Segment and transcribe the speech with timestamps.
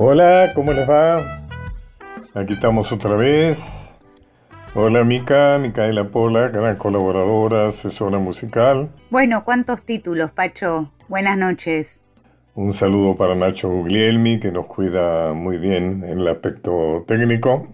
[0.00, 1.42] Hola, ¿cómo les va?
[2.32, 3.58] Aquí estamos otra vez.
[4.76, 8.90] Hola Mica, Micaela Pola, gran colaboradora, asesora musical.
[9.10, 10.92] Bueno, ¿cuántos títulos, Pacho?
[11.08, 12.04] Buenas noches.
[12.54, 17.66] Un saludo para Nacho Guglielmi, que nos cuida muy bien en el aspecto técnico.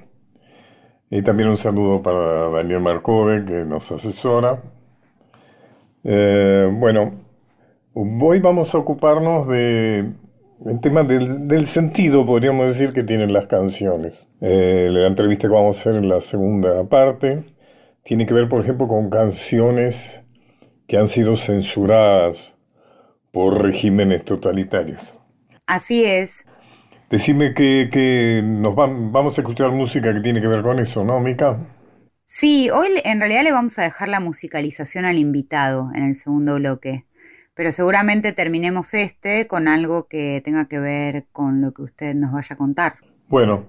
[1.11, 4.63] Y también un saludo para Daniel Marcove, que nos asesora.
[6.05, 7.13] Eh, bueno,
[7.93, 10.24] hoy vamos a ocuparnos de
[10.65, 14.27] el tema del, sentido, podríamos decir, que tienen las canciones.
[14.41, 17.45] Eh, la entrevista que vamos a hacer en la segunda parte
[18.05, 20.21] tiene que ver, por ejemplo, con canciones
[20.87, 22.55] que han sido censuradas
[23.33, 25.19] por regímenes totalitarios.
[25.67, 26.47] Así es.
[27.11, 31.21] Decime que, que nos vamos a escuchar música que tiene que ver con eso, ¿no,
[31.21, 31.59] Mica?
[32.27, 36.57] Sí, hoy en realidad le vamos a dejar la musicalización al invitado en el segundo
[36.57, 37.05] bloque
[37.55, 42.33] pero seguramente terminemos este con algo que tenga que ver con lo que usted nos
[42.33, 42.95] vaya a contar.
[43.29, 43.67] Bueno,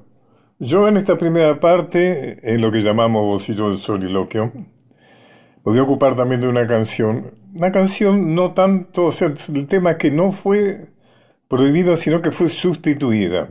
[0.59, 5.83] yo en esta primera parte, en lo que llamamos Bolsillo del Soliloquio, me voy a
[5.83, 10.31] ocupar también de una canción, una canción no tanto, o sea, el tema que no
[10.31, 10.89] fue
[11.47, 13.47] prohibida, sino que fue sustituida.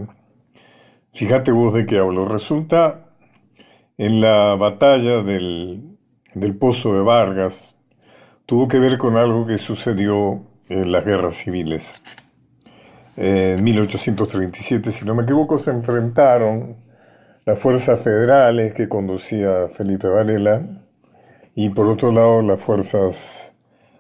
[1.12, 2.26] Fíjate vos de qué hablo.
[2.26, 3.06] Resulta
[3.98, 5.96] en la batalla del,
[6.34, 7.73] del Pozo de Vargas,
[8.46, 12.02] tuvo que ver con algo que sucedió en las guerras civiles.
[13.16, 16.76] En 1837, si no me equivoco, se enfrentaron
[17.44, 20.62] las fuerzas federales que conducía Felipe Varela
[21.54, 23.52] y por otro lado las fuerzas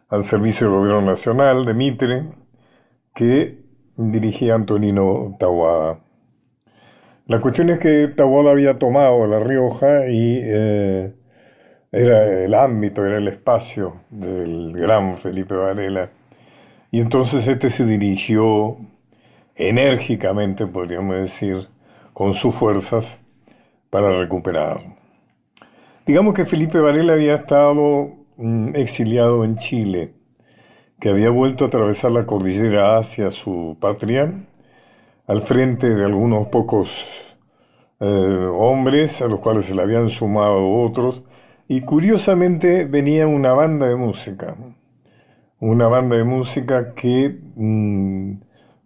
[0.08, 2.24] al servicio del gobierno nacional de Mitre
[3.14, 3.58] que
[3.96, 6.00] dirigía Antonino Tahuada.
[7.26, 11.14] La cuestión es que Tahuada había tomado La Rioja y eh,
[11.94, 16.10] era el ámbito, era el espacio del gran Felipe Varela.
[16.90, 18.76] Y entonces este se dirigió
[19.54, 21.68] enérgicamente, podríamos decir,
[22.12, 23.18] con sus fuerzas
[23.90, 24.96] para recuperarlo.
[26.04, 30.14] Digamos que Felipe Varela había estado mm, exiliado en Chile,
[31.00, 34.32] que había vuelto a atravesar la cordillera hacia su patria,
[35.28, 36.90] al frente de algunos pocos
[38.00, 41.22] eh, hombres, a los cuales se le habían sumado otros,
[41.68, 44.56] y curiosamente venía una banda de música,
[45.60, 48.32] una banda de música que mm,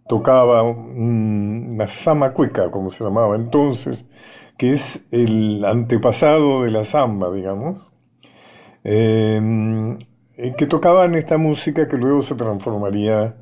[0.07, 4.05] tocaba una sama cueca, como se llamaba entonces,
[4.57, 7.91] que es el antepasado de la samba, digamos,
[8.83, 9.97] em,
[10.57, 13.35] que tocaban esta música que luego se transformaría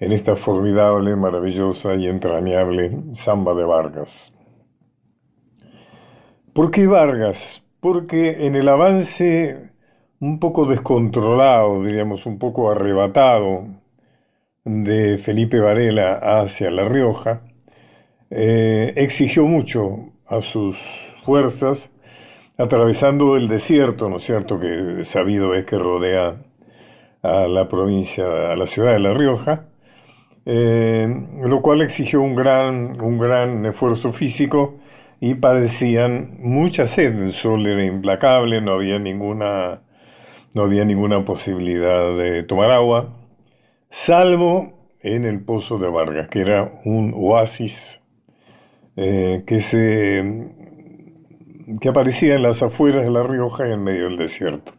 [0.00, 4.32] en esta formidable, maravillosa y entrañable samba de Vargas.
[6.52, 7.62] ¿Por qué Vargas?
[7.80, 9.70] Porque en el avance
[10.20, 13.66] un poco descontrolado, diríamos, un poco arrebatado
[14.64, 17.42] de Felipe Varela hacia La Rioja,
[18.30, 20.76] eh, exigió mucho a sus
[21.24, 21.90] fuerzas,
[22.58, 26.36] atravesando el desierto, ¿no es cierto?, que sabido es que rodea
[27.22, 29.66] a la provincia, a la ciudad de La Rioja,
[30.44, 31.06] eh,
[31.42, 34.76] lo cual exigió un gran, un gran esfuerzo físico
[35.20, 37.20] y padecían mucha sed.
[37.20, 39.82] El sol era implacable, no había ninguna,
[40.54, 43.16] no había ninguna posibilidad de tomar agua,
[43.90, 48.00] salvo en el pozo de Vargas, que era un oasis
[48.96, 50.24] eh, que, se,
[51.80, 54.72] que aparecía en las afueras de La Rioja y en medio del desierto.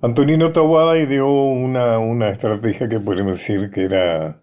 [0.00, 4.40] Antonino Tawada ideó una, una estrategia que podemos decir que era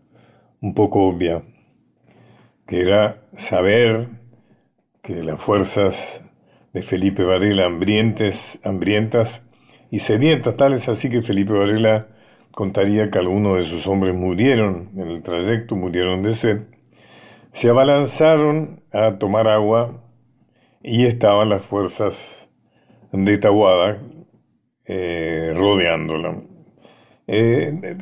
[0.62, 1.44] un poco obvia,
[2.68, 4.10] que era saber
[5.06, 6.24] que las fuerzas
[6.74, 9.44] de Felipe Varela hambrientes, hambrientas
[9.92, 12.08] y sedientas, tales así que Felipe Varela
[12.52, 16.62] contaría que algunos de sus hombres murieron en el trayecto, murieron de sed,
[17.52, 20.02] se abalanzaron a tomar agua
[20.82, 22.50] y estaban las fuerzas
[23.12, 24.00] de Tahuada
[24.86, 26.42] eh, rodeándola.
[27.28, 27.98] Eh,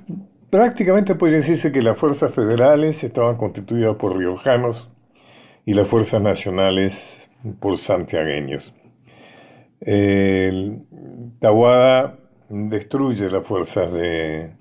[0.50, 4.90] prácticamente podría decirse que las fuerzas federales estaban constituidas por riojanos,
[5.66, 7.30] y las fuerzas nacionales
[7.60, 8.74] por santiagueños.
[9.82, 10.84] El
[11.40, 12.18] Tahuada
[12.50, 14.52] destruye las fuerzas de,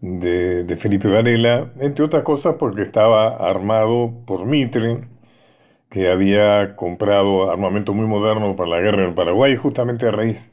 [0.00, 5.04] de, Felipe Varela, entre otras cosas porque estaba armado por Mitre,
[5.90, 10.50] que había comprado armamento muy moderno para la guerra en Paraguay, justamente a raíz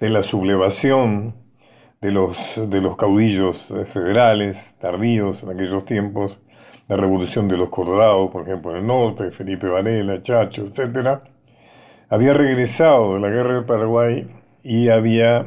[0.00, 1.34] de la sublevación
[2.00, 6.40] de los, de los caudillos federales tardíos en aquellos tiempos,
[6.88, 11.20] la revolución de los Colorados, por ejemplo, en el norte, Felipe Varela, Chacho, etc.,
[12.08, 14.28] había regresado de la guerra del Paraguay
[14.62, 15.46] y había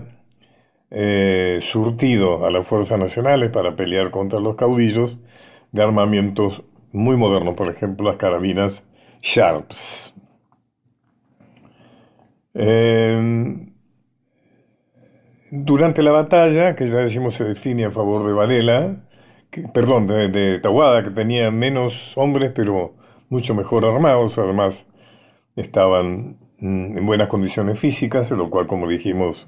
[0.90, 5.18] eh, surtido a las fuerzas nacionales para pelear contra los caudillos
[5.72, 8.84] de armamentos muy moderno, por ejemplo, las carabinas
[9.22, 10.14] Sharps.
[12.54, 13.74] Em,
[15.52, 18.96] durante la batalla, que ya decimos se define a favor de Varela,
[19.74, 22.94] perdón, de, de que tenía menos hombres, pero
[23.30, 24.88] mucho mejor armados, además
[25.56, 29.48] estaban mm, en buenas condiciones físicas, lo cual, como dijimos,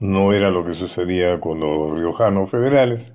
[0.00, 3.12] no era lo que sucedía con los riojanos federales.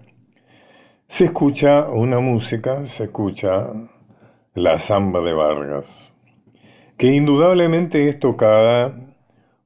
[1.08, 3.68] Se escucha una música, se escucha
[4.54, 6.14] la samba de Vargas,
[6.98, 8.94] que indudablemente es tocada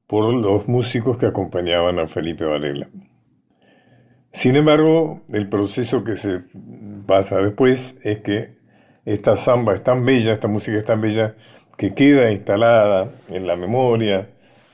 [0.06, 2.88] por los músicos que acompañaban a Felipe Varela.
[4.38, 6.42] Sin embargo, el proceso que se
[7.08, 8.50] pasa después es que
[9.04, 11.34] esta samba es tan bella, esta música es tan bella,
[11.76, 14.28] que queda instalada en la memoria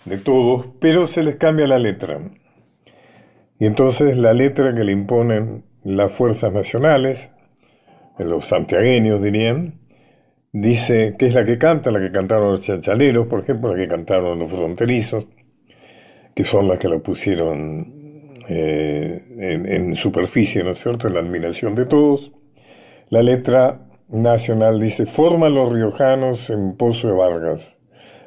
[0.04, 2.20] de todos, pero se les cambia la letra.
[3.58, 7.30] Y entonces la letra que le imponen las fuerzas nacionales,
[8.18, 9.80] los santiagueños dirían,
[10.52, 13.88] dice que es la que canta, la que cantaron los chachaleros, por ejemplo, la que
[13.88, 15.24] cantaron los fronterizos,
[16.34, 18.03] que son las que lo pusieron
[18.48, 22.32] eh, en, superficie, ¿no es cierto?, en la admiración de todos.
[23.10, 27.76] La letra nacional dice, forma los riojanos en Pozo de Vargas,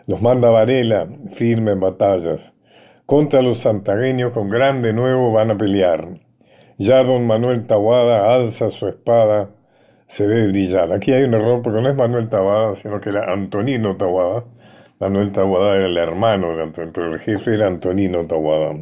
[0.07, 2.53] los manda Varela, firme en batallas,
[3.05, 6.07] contra los santagueños con grande nuevo van a pelear.
[6.77, 9.49] Ya don Manuel Tawada alza su espada,
[10.07, 10.91] se ve brillar.
[10.93, 14.45] Aquí hay un error porque no es Manuel Tawada, sino que era Antonino Tawada.
[14.99, 18.75] Manuel Tawada era el hermano de Antonio, pero el jefe era Antonino Tawada.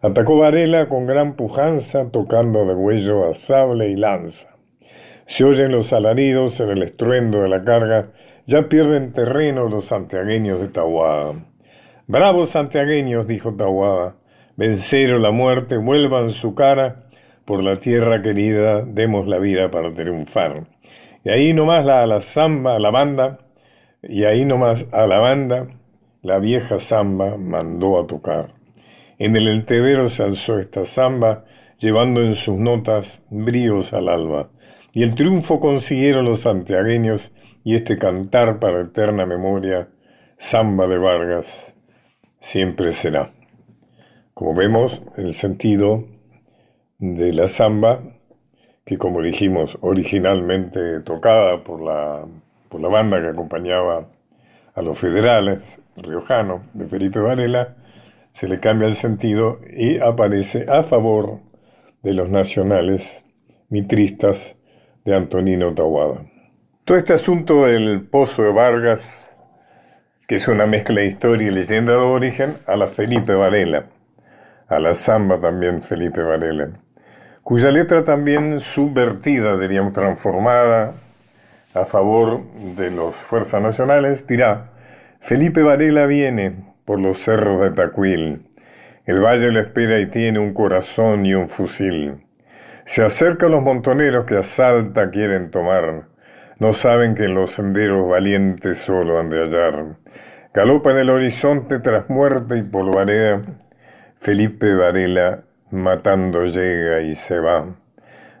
[0.00, 4.48] Atacó Varela con gran pujanza, tocando de huello a sable y lanza.
[5.26, 8.12] Se oyen los alaridos en el estruendo de la carga,
[8.46, 11.34] ya pierden terreno los santiagueños de Tawada.
[12.06, 14.14] Bravos santiagueños, dijo Tawada,
[14.56, 17.08] venceron la muerte, vuelvan su cara,
[17.44, 20.68] por la tierra querida, demos la vida para triunfar.
[21.24, 23.38] Y ahí nomás la, la samba, la banda,
[24.00, 25.66] y ahí nomás a la banda,
[26.22, 28.57] la vieja samba mandó a tocar.
[29.18, 31.44] En el entevero se alzó esta samba,
[31.78, 34.50] llevando en sus notas bríos al alba.
[34.92, 37.32] Y el triunfo consiguieron los santiagueños
[37.64, 39.88] y este cantar para eterna memoria,
[40.36, 41.74] samba de Vargas,
[42.38, 43.32] siempre será.
[44.34, 46.04] Como vemos, el sentido
[46.98, 48.00] de la samba,
[48.86, 52.24] que como dijimos, originalmente tocada por la,
[52.68, 54.06] por la banda que acompañaba
[54.74, 55.58] a los federales
[55.96, 57.74] riojanos de Felipe Varela,
[58.38, 61.40] se le cambia el sentido y aparece a favor
[62.04, 63.24] de los nacionales
[63.68, 64.54] mitristas
[65.04, 66.22] de Antonino Tawada.
[66.84, 69.36] Todo este asunto del Pozo de Vargas,
[70.28, 73.86] que es una mezcla de historia y leyenda de origen, a la Felipe Varela,
[74.68, 76.68] a la samba también Felipe Varela,
[77.42, 80.94] cuya letra también subvertida, diríamos, transformada
[81.74, 82.44] a favor
[82.76, 84.70] de las fuerzas nacionales, dirá,
[85.22, 88.46] Felipe Varela viene por los cerros de Tacuil,
[89.04, 92.14] el valle lo espera y tiene un corazón y un fusil.
[92.86, 96.04] Se acercan los montoneros que a Salta quieren tomar.
[96.58, 99.84] No saben que en los senderos valientes solo han de hallar.
[100.54, 103.42] Galopa en el horizonte tras muerte y polvareda.
[104.22, 105.40] Felipe Varela
[105.70, 107.66] matando llega y se va.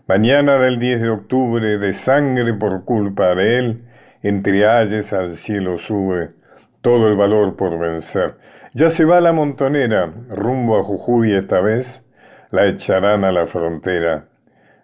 [0.06, 3.82] Mañana del 10 de octubre, de sangre por culpa de él,
[4.22, 6.37] entre ayes al cielo sube
[6.80, 8.36] todo el valor por vencer.
[8.74, 12.04] Ya se va la montonera, rumbo a Jujuy esta vez,
[12.50, 14.28] la echarán a la frontera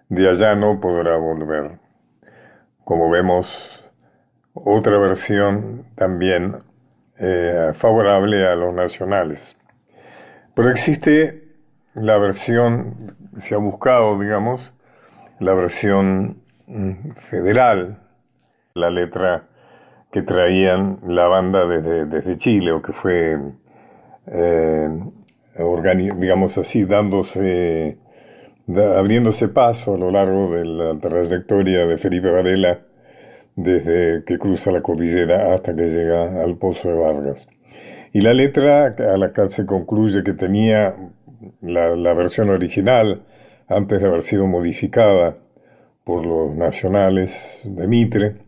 [0.09, 1.79] de allá no podrá volver.
[2.85, 3.83] Como vemos,
[4.53, 6.59] otra versión también
[7.19, 9.57] eh, favorable a los nacionales.
[10.55, 11.49] Pero existe
[11.95, 14.73] la versión, se ha buscado, digamos,
[15.41, 17.99] la versión mm, federal,
[18.75, 19.49] la letra
[20.15, 23.37] que traían la banda desde, desde Chile o que fue,
[24.29, 24.89] eh,
[26.21, 27.99] digamos así, dándose
[28.97, 32.79] abriéndose paso a lo largo de la trayectoria de Felipe Varela
[33.57, 37.49] desde que cruza la cordillera hasta que llega al Pozo de Vargas.
[38.13, 40.95] Y la letra a la que se concluye que tenía
[41.61, 43.23] la, la versión original
[43.67, 45.39] antes de haber sido modificada
[46.05, 48.44] por los nacionales de Mitre,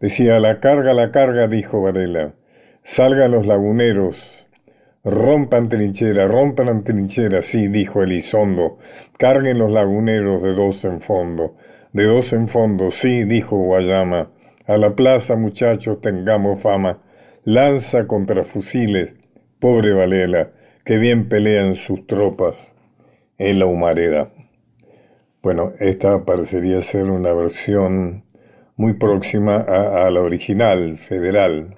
[0.00, 2.32] decía, la carga, la carga, dijo Varela,
[2.82, 4.40] salgan los laguneros,
[5.02, 8.76] Rompan trinchera, rompan trinchera, sí, dijo Elizondo,
[9.16, 11.56] carguen los laguneros de dos en fondo,
[11.94, 14.28] de dos en fondo, sí, dijo Guayama,
[14.66, 16.98] a la plaza muchachos tengamos fama,
[17.44, 19.14] lanza contra fusiles,
[19.58, 20.50] pobre Valela,
[20.84, 22.74] que bien pelean sus tropas
[23.38, 24.30] en la humareda.
[25.42, 28.24] Bueno, esta parecería ser una versión
[28.80, 31.76] muy próxima a, la original, federal.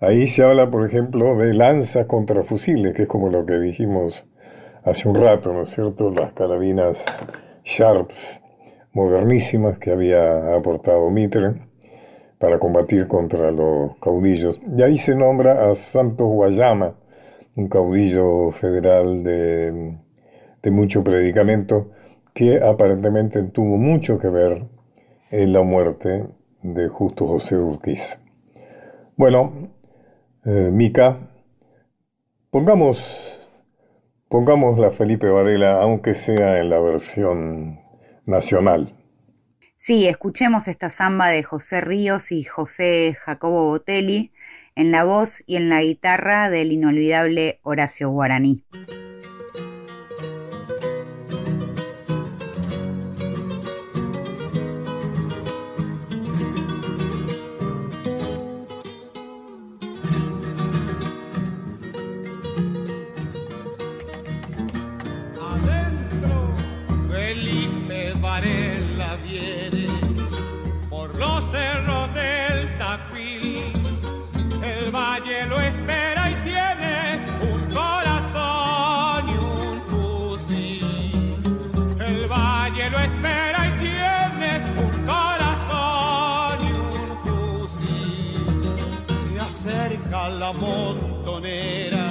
[0.00, 4.28] Ahí se habla, por ejemplo, de lanzas contra fusiles, que es como lo que dijimos
[4.84, 6.10] hace un rato, ¿no es cierto?
[6.10, 7.06] Las carabinas
[7.64, 8.42] Sharps
[8.92, 11.54] modernísimas que había aportado Mitre
[12.38, 14.60] para combatir contra los caudillos.
[14.76, 16.96] Y ahí se nombra a Santos Guayama,
[17.56, 19.96] un caudillo federal de,
[20.62, 21.92] de mucho predicamento,
[22.34, 24.75] que aparentemente tuvo mucho que ver
[25.36, 26.24] en la muerte
[26.62, 28.18] de Justo José Urquiz.
[29.16, 29.70] Bueno,
[30.46, 31.28] eh, Mica,
[32.50, 33.04] pongamos,
[34.30, 37.80] pongamos la Felipe Varela, aunque sea en la versión
[38.24, 38.94] nacional.
[39.76, 44.32] Sí, escuchemos esta samba de José Ríos y José Jacobo Botelli
[44.74, 48.64] en la voz y en la guitarra del inolvidable Horacio Guaraní.
[90.10, 92.06] La montonera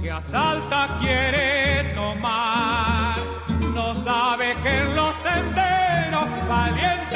[0.00, 3.16] que asalta quiere tomar.
[3.74, 7.09] No sabe que en los senderos valientes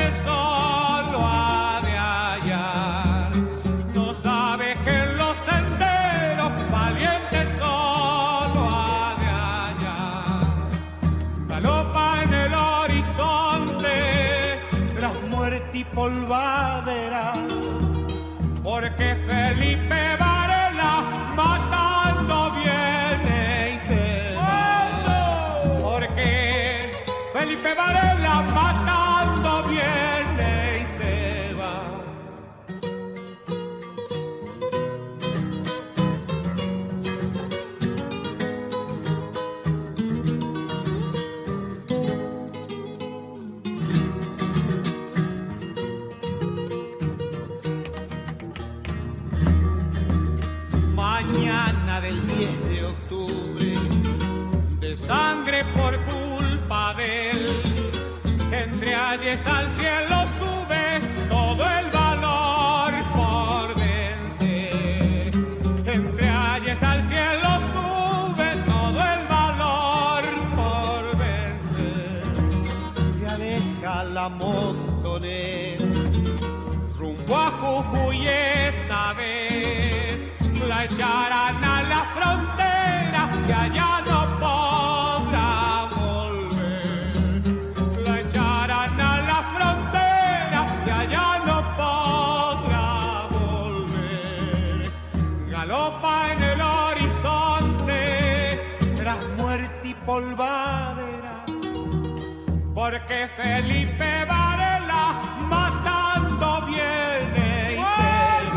[102.73, 107.83] porque Felipe Varela matando viene y se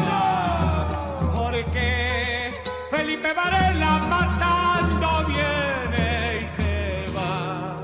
[0.06, 1.32] va.
[1.34, 2.52] Porque
[2.92, 7.82] Felipe Varela matando viene y se va.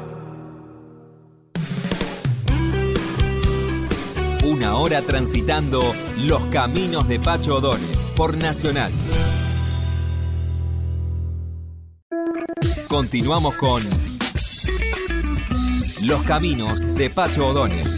[4.48, 8.92] Una hora transitando los caminos de Pacho O'Donnell por Nacional.
[12.94, 13.82] Continuamos con
[16.04, 17.90] Los caminos de Pacho O'Donnell.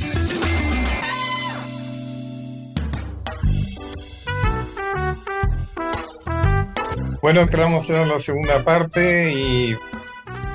[7.21, 9.75] Bueno, entramos ya en la segunda parte y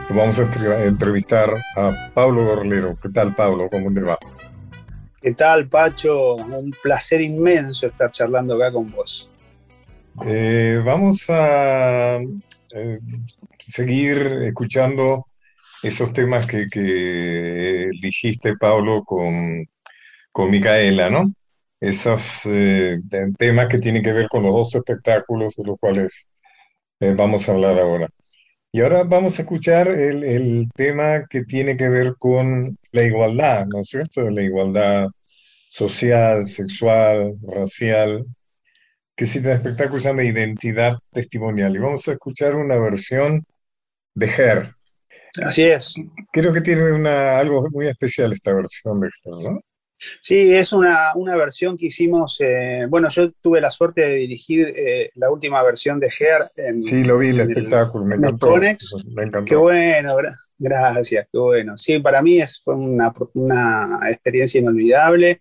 [0.09, 2.97] vamos a entre- entrevistar a Pablo Gorlero.
[2.97, 3.69] ¿Qué tal, Pablo?
[3.71, 4.19] ¿Cómo te va?
[5.21, 6.37] ¿Qué tal, Pacho?
[6.37, 9.29] Un placer inmenso estar charlando acá con vos.
[10.25, 13.01] Eh, vamos a eh,
[13.71, 15.25] seguir escuchando
[15.83, 19.67] esos temas que, que dijiste, Pablo, con,
[20.33, 21.25] con Micaela, ¿no?
[21.81, 22.99] Esos eh,
[23.39, 26.29] temas que tienen que ver con los dos espectáculos de los cuales
[27.01, 28.09] eh, vamos a hablar ahora.
[28.73, 33.67] Y ahora vamos a escuchar el, el tema que tiene que ver con la igualdad,
[33.67, 34.31] ¿no es cierto?
[34.31, 35.09] La igualdad
[35.71, 38.27] social, sexual, racial
[39.21, 41.77] que es el espectáculo se llama Identidad Testimonial.
[41.77, 43.45] Y vamos a escuchar una versión
[44.21, 44.75] de Her.
[45.43, 45.95] Así es.
[46.33, 49.61] Creo que tiene una, algo muy especial esta versión de Her, ¿no?
[50.23, 55.11] Sí, es una, versión que hicimos, eh, bueno, yo tuve la suerte de dirigir eh,
[55.15, 56.83] la última versión de Her en...
[56.83, 58.57] Sí, lo vi, el espectáculo, me encantó.
[58.57, 59.45] me encantó.
[59.45, 60.17] Qué bueno,
[60.57, 61.77] gracias, qué bueno.
[61.77, 65.39] Sí, para mí es, fue una, una experiencia inolvidable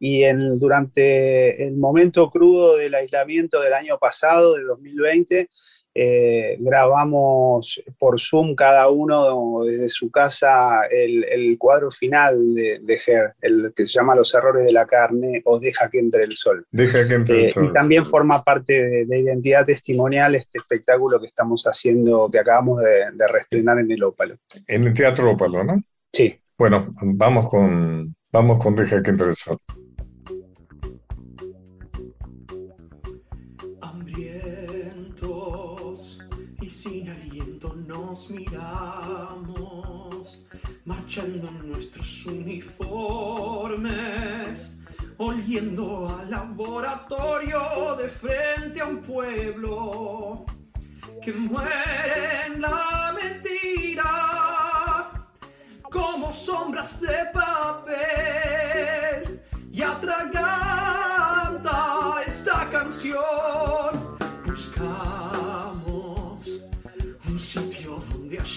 [0.00, 5.48] y en, durante el momento crudo del aislamiento del año pasado, de 2020,
[5.94, 13.34] eh, grabamos por Zoom cada uno desde su casa el, cuadro final de, de Her,
[13.40, 16.66] el que se llama Los errores de la carne o Deja que entre el sol.
[16.70, 17.66] Deja que entre el eh, sol.
[17.68, 23.10] Y también forma parte de, identidad testimonial este espectáculo que estamos haciendo, que acabamos de,
[23.12, 24.36] de reestrenar en el Ópalo.
[24.66, 25.82] En el Teatro Ópalo, ¿no?
[26.12, 26.38] Sí.
[26.56, 29.58] Bueno, vamos con, vamos con Deja que entre el sol.
[41.14, 42.80] Marchando en nuestros uniformes,
[45.18, 50.46] oliendo al laboratorio de frente a un pueblo
[51.22, 55.10] que muere en la mentira,
[55.82, 57.92] como sombras de papel
[59.70, 60.51] y atraganta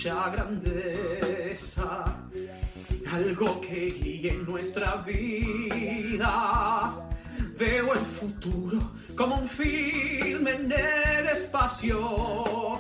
[0.06, 2.06] haya grandeza,
[3.12, 6.94] algo que guíe nuestra vida.
[7.58, 12.80] Veo el futuro como un film en el espacio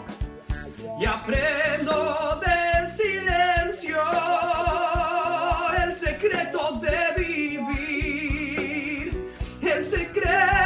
[0.99, 3.97] y aprendo del silencio
[5.83, 9.13] el secreto de vivir,
[9.63, 10.64] el secreto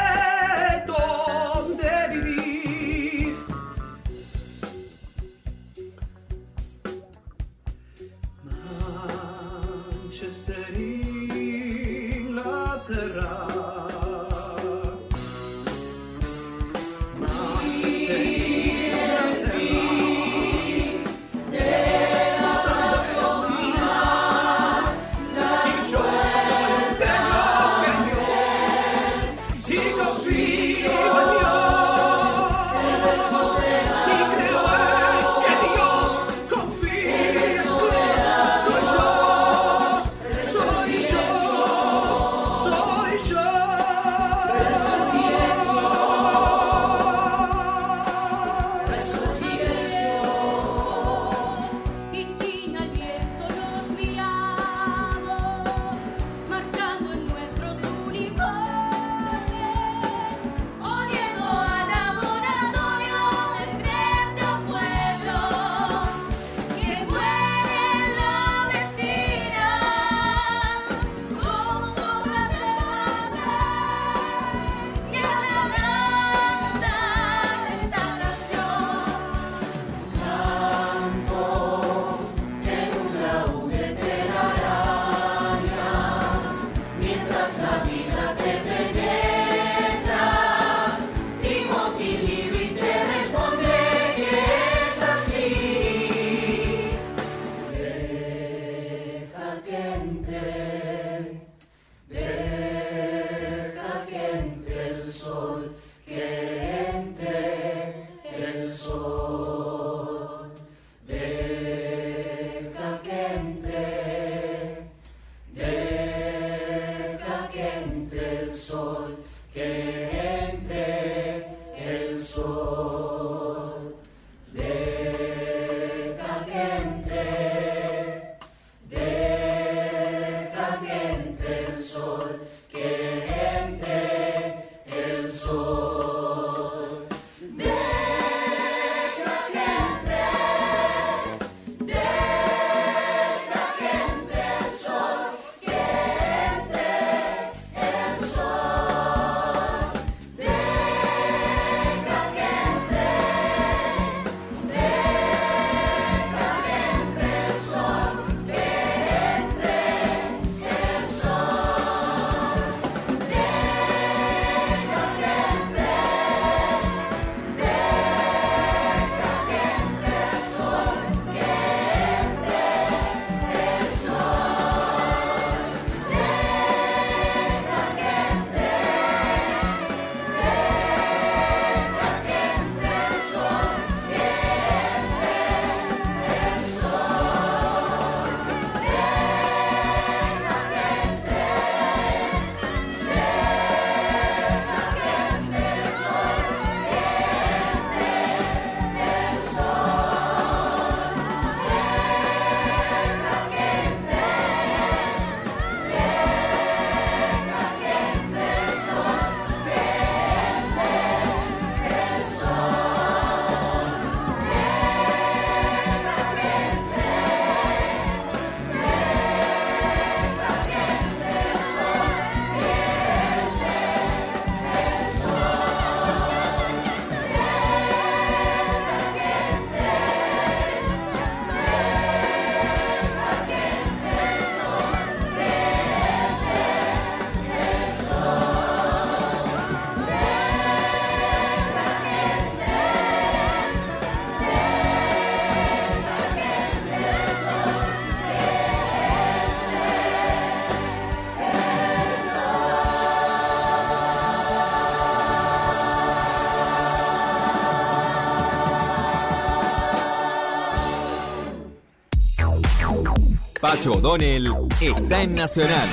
[263.70, 264.48] Pacho O'Donnell
[264.82, 265.88] está en Nacional,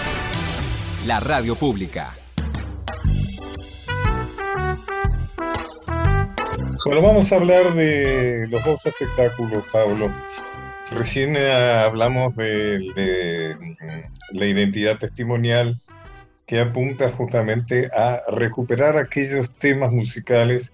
[1.07, 2.17] la radio pública.
[6.87, 10.11] Bueno, vamos a hablar de los dos espectáculos, Pablo.
[10.91, 15.79] Recién eh, hablamos de, de mm, la identidad testimonial
[16.47, 20.73] que apunta justamente a recuperar aquellos temas musicales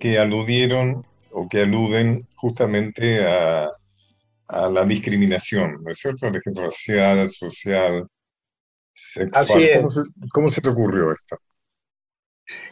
[0.00, 3.70] que aludieron o que aluden justamente a,
[4.48, 6.26] a la discriminación, ¿no es cierto?
[6.28, 8.06] El ejemplo racial, social,
[8.92, 9.40] sexual.
[9.40, 9.72] Así es.
[9.72, 10.02] ¿Cómo, se,
[10.32, 11.38] cómo se te ocurrió esto?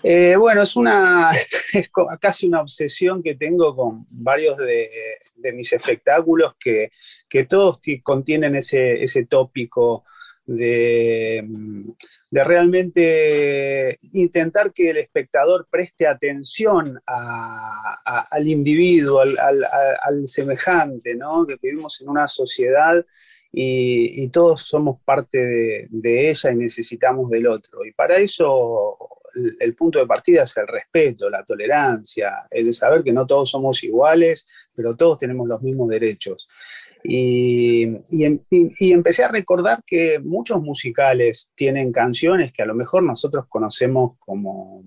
[0.03, 1.31] Eh, bueno, es una
[1.73, 4.89] es casi una obsesión que tengo con varios de,
[5.35, 6.91] de mis espectáculos que,
[7.29, 10.05] que todos ti- contienen ese, ese tópico
[10.51, 11.45] de,
[12.31, 21.47] realmente intentar que el espectador preste atención al individuo, al, semejante, ¿no?
[21.47, 23.05] Que vivimos en una sociedad
[23.53, 27.85] y, todos somos parte de, de ella y necesitamos del otro.
[27.85, 28.97] Y para eso
[29.35, 33.51] el, el punto de partida es el respeto, la tolerancia, el saber que no todos
[33.51, 36.49] somos iguales, pero todos tenemos los mismos derechos.
[37.05, 38.41] Em- y-
[38.79, 44.17] y empecé a recordar que muchos musicales tienen canciones que a lo mejor nosotros conocemos
[44.19, 44.85] como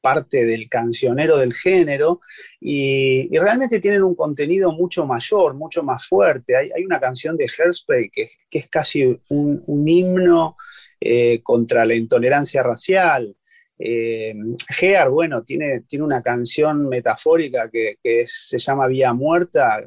[0.00, 2.20] parte del cancionero del género
[2.60, 6.56] y, realmente tienen un contenido mucho mayor, mucho más fuerte.
[6.56, 10.56] Hay, hay una canción de Hairspray que, que es casi un, himno
[11.00, 13.36] eh, contra la intolerancia racial.
[13.78, 14.34] Eh,
[14.70, 19.82] Gear, bueno, tiene, tiene una canción metafórica que, que se llama Vía Muerta,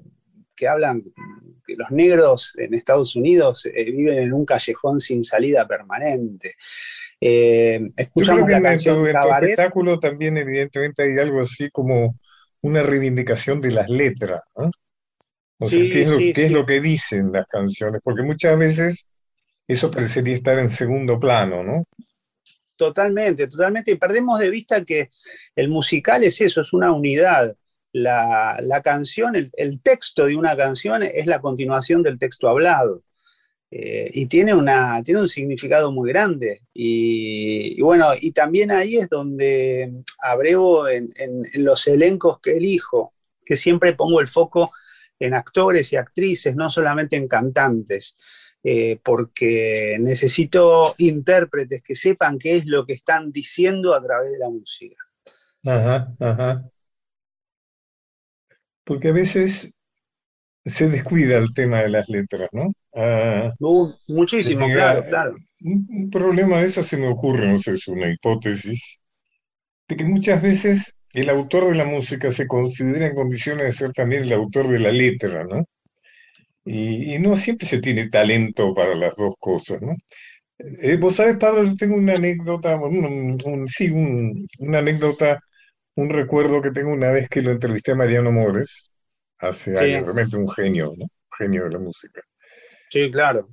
[0.56, 1.04] que hablan
[1.78, 6.56] los negros en Estados Unidos eh, viven en un callejón sin salida permanente.
[7.20, 7.80] Eh,
[8.18, 9.32] Yo creo escuchamos que la en, tu, canción en tu Cabaret.
[9.32, 12.12] espectáculo también evidentemente hay algo así como
[12.62, 14.72] una reivindicación de las letras, ¿no?
[15.60, 18.02] O sea, ¿qué es lo, sí, qué es lo que dicen las canciones?
[18.04, 19.12] Porque muchas veces
[19.68, 21.86] eso parecería estar en segundo plano, ¿no?
[22.76, 23.92] Totalmente, totalmente.
[23.92, 25.08] Y perdemos de vista que
[25.56, 27.56] el musical es eso, es una unidad.
[27.94, 33.04] La, la canción, el, texto de una canción es la continuación del texto hablado.
[33.70, 36.62] Eh, y tiene, una, tiene un significado muy grande.
[36.74, 43.14] Y, bueno, y también ahí es donde abrevo en, en- en los elencos que elijo,
[43.46, 44.72] que siempre pongo el foco
[45.20, 48.18] en actores y actrices, no solamente en cantantes
[48.64, 54.38] eh, porque necesito intérpretes que sepan qué es lo que están diciendo a través de
[54.40, 54.98] la música.
[55.66, 56.71] Ajá, ajá.
[58.92, 59.74] Porque a veces
[60.66, 62.72] se descuida el tema de las letras, ¿no?
[62.96, 65.38] Ah, Uh, muchísimo, claro, claro.
[65.62, 69.02] Un, un problema de eso se me ocurre, no sé, es una hipótesis,
[69.90, 73.94] de que muchas veces el autor de la música se considera en condiciones de ser
[73.94, 75.66] también el autor de la letra, ¿no?
[76.66, 79.94] Y, y no siempre se tiene talento para las dos cosas, ¿no?
[80.60, 85.40] Eh, vos sabés, Pablo, yo tengo una anécdota, un- un- sí, un- una anécdota,
[85.96, 88.92] un recuerdo que tengo una vez que lo entrevisté a Mariano Mores,
[89.40, 89.86] hace Sí.
[89.86, 91.08] años, realmente un genio, ¿no?
[91.38, 92.22] Genio de la música.
[92.90, 93.50] Sí, claro.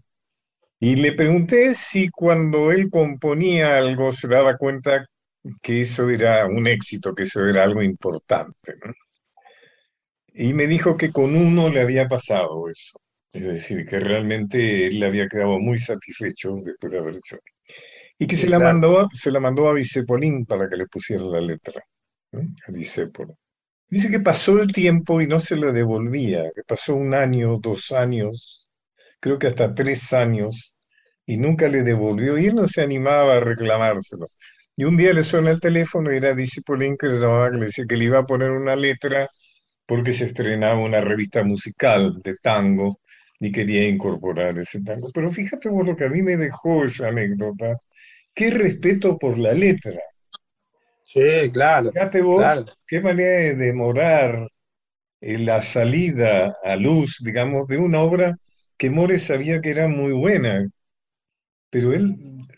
[0.81, 5.07] Y le pregunté si cuando él componía algo se daba cuenta
[5.63, 8.93] que eso era un éxito, que eso era algo importante, ¿no?
[10.33, 12.99] Y me dijo que con uno le había pasado eso.
[13.33, 17.37] Es decir, que realmente él le había quedado muy satisfecho después de haber hecho.
[18.19, 18.79] Y que Sí, se la claro.
[18.83, 21.83] mandó, se la mandó a Vicepolín para que le pusiera la letra,
[23.91, 27.91] Dice que pasó el tiempo y no se le devolvía, que pasó un año, dos
[27.93, 28.69] años,
[29.21, 30.77] creo que hasta tres años,
[31.27, 34.29] y nunca le devolvió, y él no se animaba a reclamárselo.
[34.77, 37.67] Y un día le suena el teléfono y era Discipolin que le llamaba, que le
[37.67, 39.29] decía que le iba a poner una letra
[39.87, 43.01] porque se estrenaba una revista musical de tango
[43.41, 45.11] y quería incorporar ese tango.
[45.15, 47.79] Pero fíjate vos lo que a mí me dejó esa anécdota,
[48.35, 50.01] qué respeto por la letra.
[51.13, 51.91] Sí, claro.
[51.93, 52.73] Fíjate vos Claro.
[52.87, 54.49] qué manera de demorar
[55.21, 58.39] eh, la salida a luz, digamos, de una obra
[58.79, 60.69] que Mores sabía que era muy buena,
[61.71, 62.15] pero él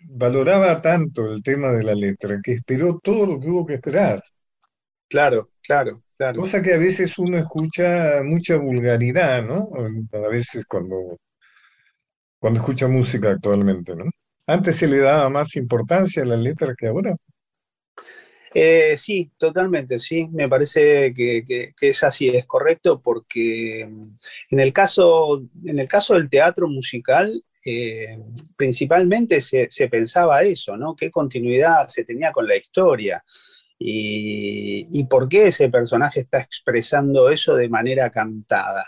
[0.09, 4.21] valoraba tanto el tema de la letra que esperó todo lo que hubo que esperar.
[5.09, 6.41] Claro, claro, claro.
[6.41, 9.69] Cosa que a veces uno escucha mucha vulgaridad, ¿no?
[10.13, 11.19] A veces cuando,
[12.39, 14.05] cuando escucha música actualmente, ¿no?
[14.47, 17.15] Antes se le daba más importancia a la letra que ahora.
[18.53, 20.27] Eh, sí, totalmente, sí.
[20.33, 24.17] Me parece que, es así, es correcto, porque mm,
[24.51, 28.19] en el caso, en el caso del teatro musical, eh,
[28.57, 30.97] principalmente se, se pensaba eso, ¿no?
[30.97, 33.23] ¿Qué continuidad se tenía con la historia?
[33.79, 38.85] Y, y por qué ese personaje está expresando eso de manera cantada.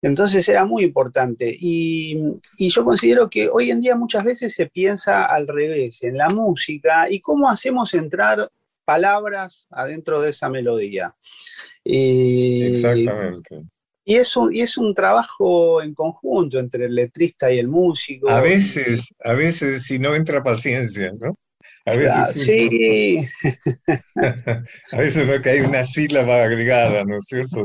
[0.00, 1.54] Entonces era muy importante.
[1.58, 2.16] Y,
[2.58, 6.28] y, yo considero que hoy en día muchas veces se piensa al revés, en la
[6.28, 8.48] música y cómo hacemos entrar
[8.84, 11.14] palabras adentro de esa melodía.
[11.84, 13.64] Y, Exactamente.
[14.04, 18.30] Y es, un, y es un trabajo en conjunto entre el letrista y el músico.
[18.30, 21.36] A veces, a veces si no entra paciencia, ¿no?
[21.88, 23.18] A veces sí.
[24.92, 27.62] a veces no que hay una sílaba agregada, ¿no es cierto?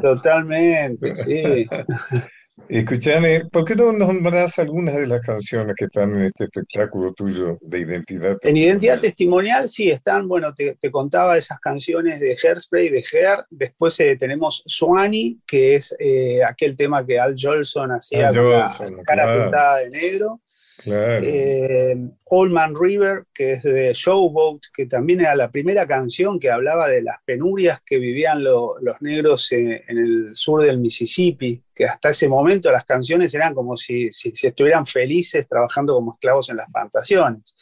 [0.00, 1.66] Totalmente, sí.
[2.68, 7.12] Escúchame, ¿por qué no nos nombras algunas de las canciones que están en este espectáculo
[7.12, 8.38] tuyo de identidad?
[8.42, 13.44] En identidad testimonial, sí, están, bueno, te, contaba esas canciones de Hairspray, de Hair.
[13.50, 18.72] Después eh, tenemos Swanee, que es eh, aquel tema que Al Jolson hacía con la
[19.04, 20.40] cara pintada de negro.
[20.84, 26.50] Eh, Old Man River, que es de Showboat, que también era la primera canción que
[26.50, 32.10] hablaba de las penurias que vivían los negros en, el sur del Mississippi, que hasta
[32.10, 36.70] ese momento las canciones eran como si, si, estuvieran felices trabajando como esclavos en las
[36.70, 37.54] plantaciones.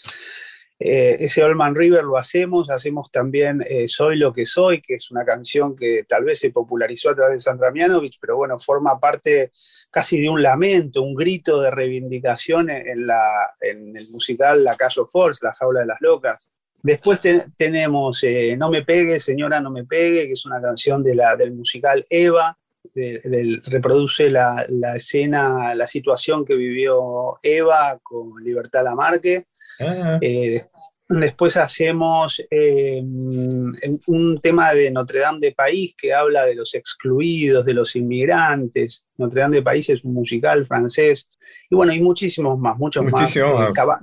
[0.79, 4.95] Eh, ese Old Man River lo hacemos, hacemos también eh, Soy lo que soy, que
[4.95, 8.59] es una canción que tal vez se popularizó a través de Sandra Mianovich, pero bueno,
[8.59, 9.53] forma parte
[9.91, 13.07] casi de un lamento, un grito de reivindicación en,
[13.61, 16.51] el musical La Calle Force, La Jaula de las Locas.
[16.83, 17.19] Después
[17.57, 22.05] tenemos eh, No me pegue, señora, no me pegue, que es una canción del musical
[22.11, 22.59] Eva,
[23.65, 29.47] reproduce la, la, escena, la situación que vivió Eva con Libertad Lamarque.
[29.81, 30.19] Ah.
[30.21, 30.63] Eh,
[31.09, 37.65] después hacemos eh, un tema de Notre Dame de París que habla de los excluidos,
[37.65, 39.07] de los inmigrantes.
[39.17, 41.29] Notre Dame de París es un musical francés.
[41.69, 43.35] Y bueno, hay muchísimos más, muchos más.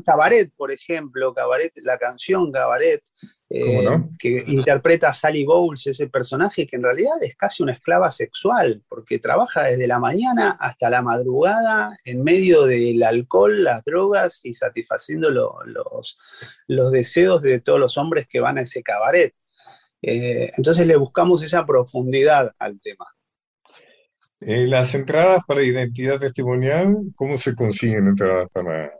[0.05, 3.01] Cabaret, por ejemplo, Cabaret, la canción Cabaret,
[3.53, 3.85] eh,
[4.17, 8.81] que interpreta a Sally Bowles, ese personaje que en realidad es casi una esclava sexual,
[8.87, 14.53] porque trabaja desde la mañana hasta la madrugada en medio del alcohol, las drogas y
[14.53, 16.17] satisfaciendo los,
[16.67, 19.33] los deseos de todos los hombres que van a ese cabaret.
[20.01, 23.05] Eh, entonces le buscamos esa profundidad al tema.
[24.39, 28.93] Eh, las entradas para identidad testimonial, ¿cómo se consiguen entradas para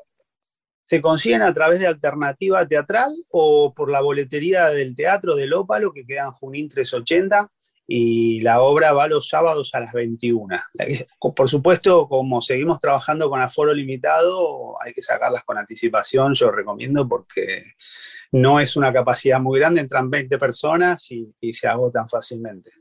[0.92, 5.94] se consiguen a través de alternativa teatral o por la boletería del teatro del Ópalo,
[5.94, 7.50] que queda en Junín 380,
[7.88, 10.54] y la obra va los sábados a las 21.
[11.34, 17.08] Por supuesto, como seguimos trabajando con aforo limitado, hay que sacarlas con anticipación, yo recomiendo,
[17.08, 17.64] porque
[18.34, 22.72] no es una capacidad muy grande, entran 20 personas y, se agotan fácilmente.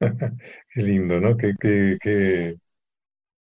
[0.74, 1.36] Qué lindo, ¿no?
[1.36, 2.56] que,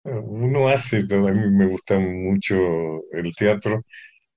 [0.06, 2.56] uno hace, a mí me gusta mucho
[3.12, 3.84] el teatro,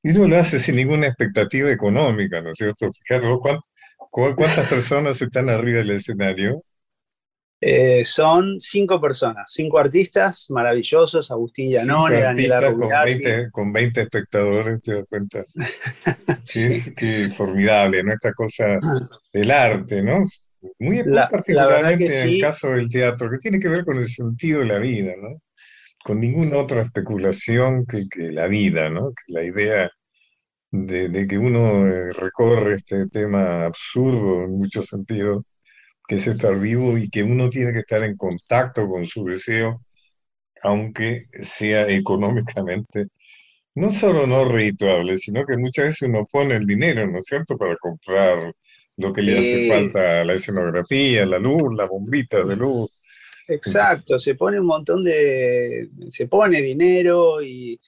[0.03, 2.89] y uno lo hace sin ninguna expectativa económica, ¿no es cierto?
[3.07, 3.29] Fíjate,
[4.11, 6.63] ¿cuántas, personas están arriba del escenario?
[7.61, 14.81] Eh, son cinco personas, cinco artistas maravillosos, Agustín Llanone, Daniela con 20, con 20 espectadores,
[14.81, 15.45] te das cuenta.
[16.45, 18.13] sí, es formidable, ¿no?
[18.13, 18.79] Esta cosa
[19.33, 20.23] del arte, ¿no?
[20.79, 24.67] Muy particularmente en el caso del teatro, que tiene que ver con el sentido de
[24.67, 25.29] la vida, ¿no?
[26.05, 29.11] Con ninguna otra especulación que, la vida, ¿no?
[29.13, 29.91] Que la idea
[30.71, 35.45] de, que uno eh, recorre este tema absurdo en muchos sentidos,
[36.09, 39.83] que es estar vivo y que uno tiene que estar en contacto con su deseo,
[40.63, 43.09] aunque sea económicamente
[43.79, 47.57] no solo no redituable, sino que muchas veces uno pone el dinero, ¿no es cierto?,
[47.57, 48.53] para comprar
[48.97, 52.98] lo que le hace falta a la escenografía, la luz, la bombita de luz,
[53.49, 57.81] Exacto, se pone un montón de, se pone dinero y,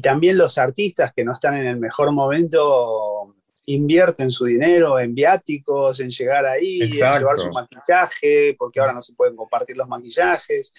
[0.00, 3.34] también los artistas que no están en el mejor momento
[3.66, 9.02] invierten su dinero en viáticos, en llegar ahí, en llevar su maquillaje, porque ahora no
[9.02, 10.72] se pueden compartir los maquillajes.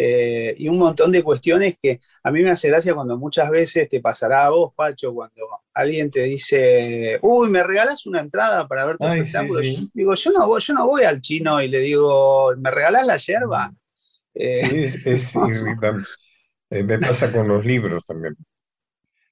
[0.00, 3.88] Eh, y un montón de cuestiones que a mí me hace gracia cuando muchas veces
[3.88, 8.86] te pasará a vos, Pacho, cuando alguien te dice, uy, ¿me regalas una entrada para
[8.86, 9.60] ver tu espectáculo?
[9.92, 13.16] Digo, yo no, voy, yo no voy al chino y le digo, ¿me regalas la
[13.16, 13.72] yerba?
[14.34, 15.34] Eh, sí, es,
[16.70, 18.36] eh, me pasa con los libros también.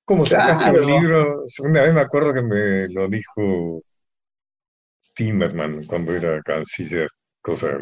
[0.05, 1.61] ¿Cómo sacaste los libros?
[1.61, 3.85] Una vez me acuerdo que me lo dijo
[5.15, 7.09] Timmerman cuando era canciller
[7.47, 7.79] cosa,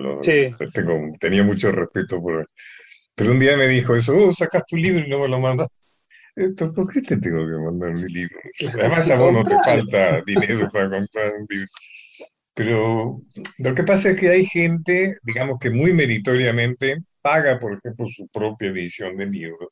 [0.74, 2.46] tengo, tenía mucho respeto por él.
[3.14, 5.68] Pero un día me dijo eso, oh, sacas tu libro y no me lo mandas.
[6.34, 8.38] ¿Por qué te tengo que mandar mi libro?
[8.72, 11.68] Además a vos no te falta dinero para comprar un libro.
[12.54, 13.20] Pero
[13.58, 18.28] lo que pasa es que hay gente, digamos que muy meritoriamente, paga, por ejemplo, su
[18.28, 19.68] propia edición de libros.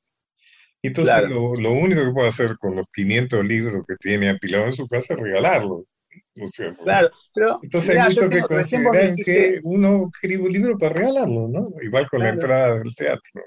[0.83, 4.73] Entonces lo, lo, único que puede hacer con los 500 libros que tiene apilados en
[4.73, 5.85] su casa es regalarlos.
[6.83, 11.71] Claro, pero entonces hay muchos que consideran que uno escribe un libro para regalarlo, ¿no?
[11.83, 13.43] Igual con la entrada del teatro.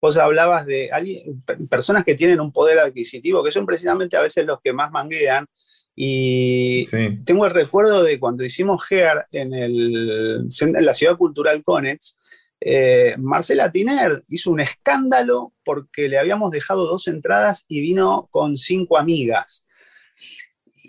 [0.00, 4.46] Vos hablabas de alguien, personas que tienen un poder adquisitivo, que son precisamente a veces
[4.46, 5.46] los que más manguean.
[5.94, 6.86] Y
[7.24, 12.16] tengo el recuerdo de cuando hicimos GEAR en, el, en la Ciudad Cultural Conex,
[12.60, 18.56] eh, Marcela Tiner hizo un escándalo porque le habíamos dejado dos entradas y vino con
[18.56, 19.64] cinco amigas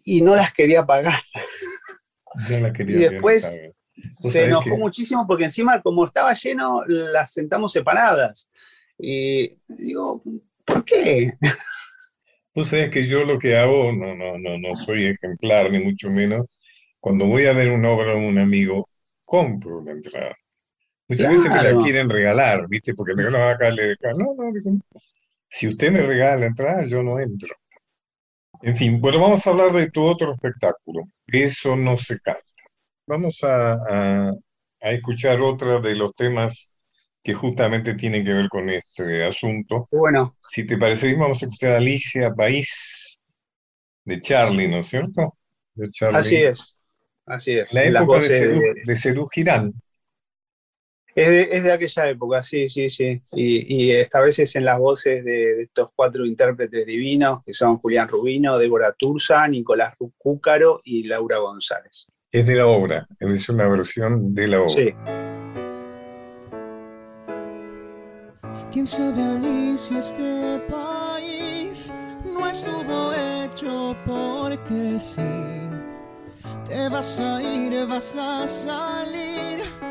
[0.05, 1.19] y no las quería pagar.
[2.79, 3.51] y después
[4.19, 8.49] se enojó muchísimo porque encima como estaba lleno las sentamos separadas.
[8.97, 10.21] Y digo,
[10.65, 11.33] ¿por qué?
[12.53, 16.09] Tú sabes que yo lo que hago, no, no, no, no soy ejemplar ni mucho
[16.09, 16.59] menos,
[16.99, 18.89] cuando voy a ver una obra de un amigo,
[19.23, 20.35] compro la entrada.
[21.07, 22.93] Muchas veces me la quieren regalar, ¿viste?
[22.93, 24.51] Porque me van acá le no, no,
[25.47, 27.55] si usted me regala la entrada, yo no entro.
[28.61, 31.03] En fin, bueno, vamos a hablar de tu otro espectáculo.
[31.27, 32.43] Eso no se canta.
[33.07, 34.33] Vamos a,
[34.79, 36.73] escuchar otra de los temas
[37.23, 39.87] que justamente tienen que ver con este asunto.
[39.91, 40.37] Bueno.
[40.41, 43.21] Si te parece bien, vamos a escuchar a Alicia País
[44.05, 45.37] de Charlie, ¿no es cierto?
[45.73, 46.19] De Charlie.
[46.19, 46.79] Así es,
[47.25, 47.73] así es.
[47.73, 49.73] La época de, de Cerú Girán.
[51.19, 53.21] Es de, aquella época, sí, sí, sí.
[53.33, 58.07] Y, esta vez es en las voces de, estos cuatro intérpretes divinos, que son Julián
[58.07, 62.07] Rubino, Débora Turza, Nicolás Cúcaro y Laura González.
[62.31, 64.69] Es de la obra, es una versión de la obra.
[64.69, 64.93] Sí.
[68.71, 71.91] ¿Quién sabe, Alicia, este país
[72.23, 75.21] no estuvo hecho porque sí?
[76.65, 79.88] Te vas a ir, vas a salir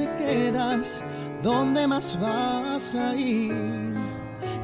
[0.00, 1.04] te quedas,
[1.42, 3.94] ¿dónde más vas a ir?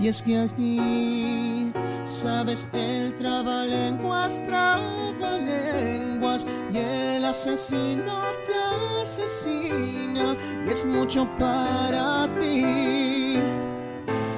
[0.01, 1.71] Y es que aquí,
[2.05, 8.55] sabes, el trabalenguas, trabalenguas, y el asesino te
[9.03, 13.39] asesina, y es mucho para ti.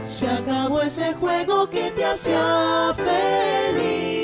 [0.03, 4.18] Se acabó ese juego que te hacía feliz.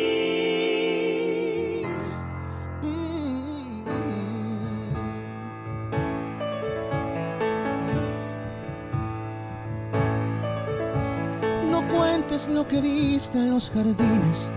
[12.35, 14.49] Es lo que viste en los jardines,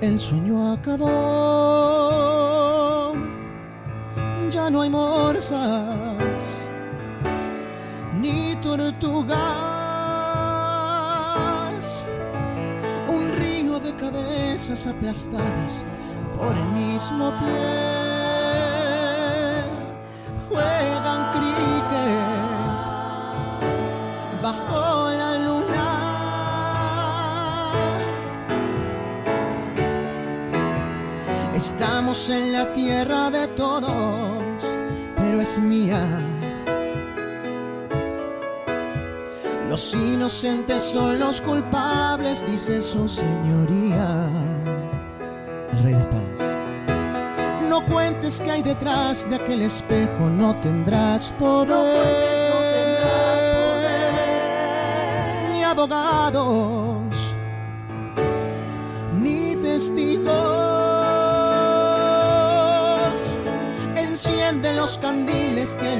[0.00, 1.06] el sueño acabó.
[4.50, 6.40] Ya no hay morsas
[8.18, 9.36] ni tortugas.
[13.06, 15.84] Un río de cabezas aplastadas
[16.38, 18.06] por el mismo pie.
[20.48, 22.46] Juegan cricket
[24.42, 25.25] bajo la
[32.06, 34.62] Estamos en la tierra de todos,
[35.16, 36.06] pero es mía.
[39.68, 44.28] Los inocentes son los culpables, dice su señoría.
[45.72, 46.38] El rey de paz.
[47.68, 51.70] No cuentes que hay detrás de aquel espejo, no tendrás poder.
[51.70, 51.82] No
[52.70, 53.40] tendrás
[53.82, 54.52] poder.
[55.54, 56.85] Ni abogados,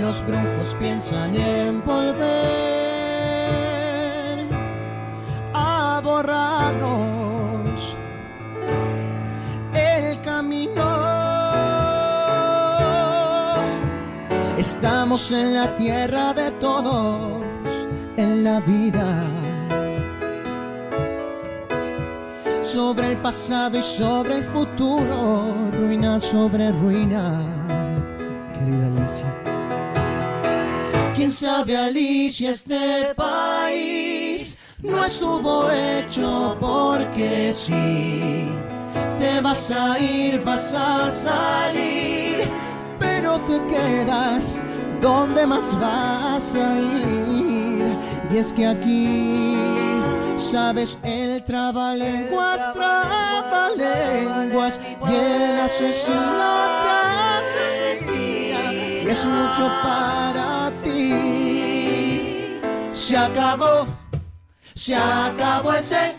[0.06, 2.26] los brujos piensan envolver
[5.52, 7.96] a borrarnos
[9.74, 10.84] el camino.
[14.56, 17.42] Estamos en la tierra de todos,
[18.16, 19.24] en la vida.
[22.62, 27.40] Sobre el pasado y sobre el futuro, ruina sobre ruina
[28.66, 29.35] Alicia.
[31.16, 38.50] ¿Quién sabe, Alicia, este país no estuvo hecho porque sí.
[39.18, 42.50] Te vas a ir, vas a salir,
[42.98, 44.58] pero te quedas
[45.00, 47.96] donde más vas a ir.
[48.30, 49.56] Y es que aquí,
[50.36, 56.66] sabes, el trabalenguas, trabalenguas, y el asesino
[59.08, 60.55] es mucho para.
[63.06, 63.86] Se acabó,
[64.74, 66.16] se acabó ese,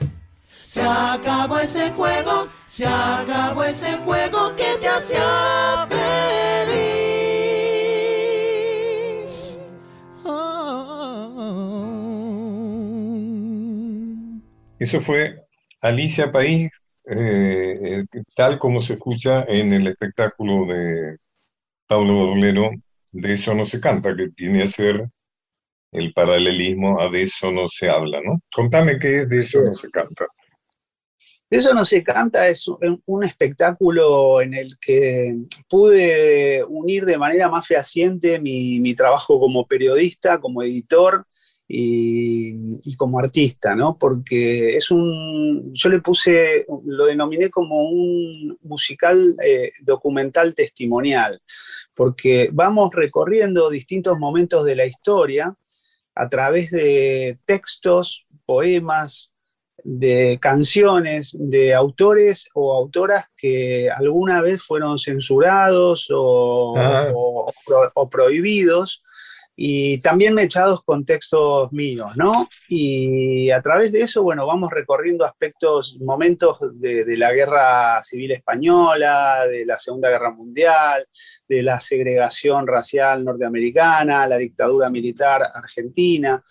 [0.57, 6.77] se acabó ese juego, se acabó ese juego que te hacía feliz.
[14.79, 15.35] Eso fue
[15.81, 16.71] Alicia País
[17.13, 21.17] eh, tal como se escucha en el espectáculo de
[21.85, 22.71] Pablo Borlero,
[23.11, 25.09] de eso no se canta, que viene a ser
[25.91, 28.41] el paralelismo a de eso no se habla, ¿no?
[28.53, 30.25] Contame qué es de eso no se canta.
[31.49, 32.65] De eso no se canta es
[33.05, 35.33] un espectáculo en el que
[35.69, 41.25] pude unir de manera más fehaciente mi, mi trabajo como periodista, como editor,
[41.69, 43.97] y, como artista, ¿no?
[43.97, 51.41] Porque es un, yo le puse, lo denominé como un musical eh, documental testimonial,
[51.93, 55.53] porque vamos recorriendo distintos momentos de la historia
[56.17, 59.31] a través de textos, poemas,
[59.83, 67.11] de canciones de autores o autoras que alguna vez fueron censurados o, ah.
[67.93, 69.03] o prohibidos
[69.59, 72.47] y también me echados con textos míos, ¿no?
[72.69, 79.47] Y a través de eso, bueno, vamos recorriendo aspectos, momentos de, la guerra civil española,
[79.47, 81.07] de la Segunda Guerra Mundial,
[81.49, 86.43] de la segregación racial norteamericana, la dictadura militar argentina.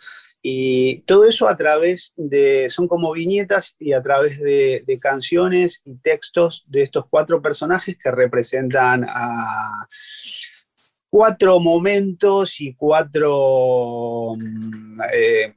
[0.43, 5.81] Y todo eso a través de, son como viñetas y a través de, de canciones
[5.85, 9.87] y textos de estos cuatro personajes que representan a
[11.11, 15.55] cuatro momentos y cuatro mm, eh,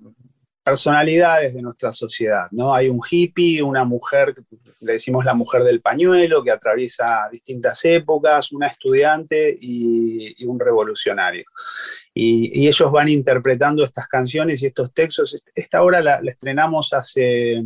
[0.69, 2.73] personalidades de nuestra sociedad, ¿no?
[2.75, 4.35] Hay un hippie, una mujer,
[4.81, 11.45] le decimos la mujer del pañuelo, que atraviesa distintas épocas, una estudiante y, un revolucionario.
[12.13, 15.43] Y, ellos van interpretando estas canciones y estos textos.
[15.55, 17.63] Esta obra la, estrenamos hace...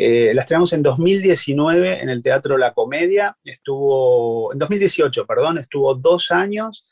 [0.00, 5.92] Eh, la estrenamos en 2019 en el Teatro La Comedia, estuvo, en 2018, perdón, estuvo
[5.96, 6.84] dos años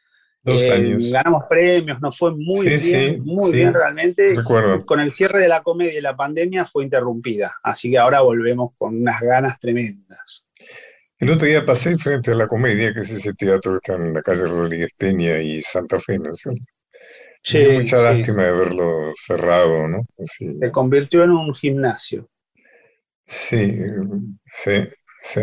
[0.47, 1.11] Dos eh, años.
[1.11, 4.37] Ganamos premios, nos fue muy bien, muy bien realmente.
[4.85, 8.71] Con el cierre de la comedia y la pandemia fue interrumpida, así que ahora volvemos
[8.79, 10.47] con unas ganas tremendas.
[11.19, 14.15] El otro día pasé frente a la comedia, que es ese teatro que está en
[14.15, 16.63] la calle Rodríguez Peña y Santa Fe, ¿no es cierto?
[17.43, 20.03] Sí, mucha lástima de verlo cerrado, ¿no?
[20.17, 22.29] Se convirtió en un gimnasio.
[23.25, 23.77] Sí,
[24.45, 24.89] sí,
[25.23, 25.41] sí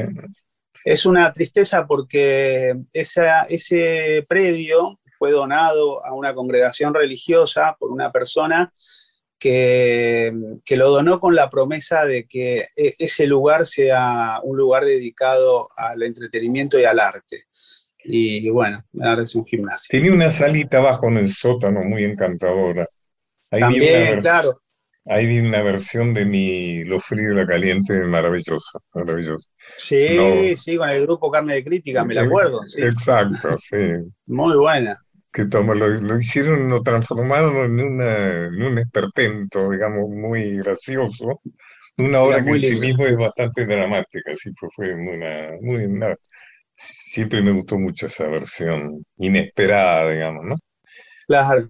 [0.84, 8.72] es una tristeza porque ese predio fue donado a una congregación religiosa por una persona
[9.44, 10.34] que,
[10.70, 16.02] lo donó con la promesa de que e, ese lugar sea un lugar dedicado al
[16.04, 17.44] entretenimiento y al arte.
[18.06, 19.88] Y bueno, ahora es un gimnasio.
[19.92, 22.86] Tenía una salita abajo en el sótano muy encantadora.
[23.50, 24.63] También, claro.
[25.06, 29.50] Ahí vi una versión de mi Lo frío y lo caliente maravillosa, maravillosa.
[29.78, 32.62] Sí, sí, con el grupo Carne de Crítica, me la acuerdo.
[32.78, 33.78] Exacto, sí.
[34.28, 34.98] Muy buena.
[35.32, 41.42] Que lo, lo, hicieron, lo transformaron en, una, en un esperpento, digamos, muy gracioso.
[41.98, 45.88] Una obra que en sí mismo es bastante dramática, sí, pues fue una, muy,
[46.76, 50.56] siempre me gustó mucho esa versión inesperada, digamos, ¿no?
[51.28, 51.70] Claro.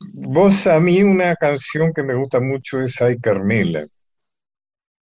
[0.00, 3.86] Vos a mí una canción que me gusta mucho es Ay Carmela.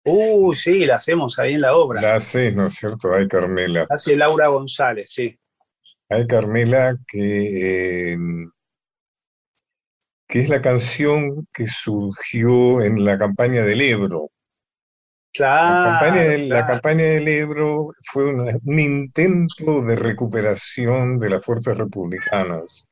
[0.04, 2.00] Uh, sí, la hacemos ahí en la obra.
[2.00, 3.14] La haces, ¿no es cierto?
[3.14, 3.86] Ay Carmela.
[3.88, 5.38] Hace Laura González, sí.
[6.08, 8.50] Ay Carmela, que, em,
[10.26, 14.30] que es la canción que surgió en la campaña del Ebro.
[15.32, 15.92] Claro,
[16.38, 22.89] la campaña, del Ebro fue un intento de recuperación de las fuerzas republicanas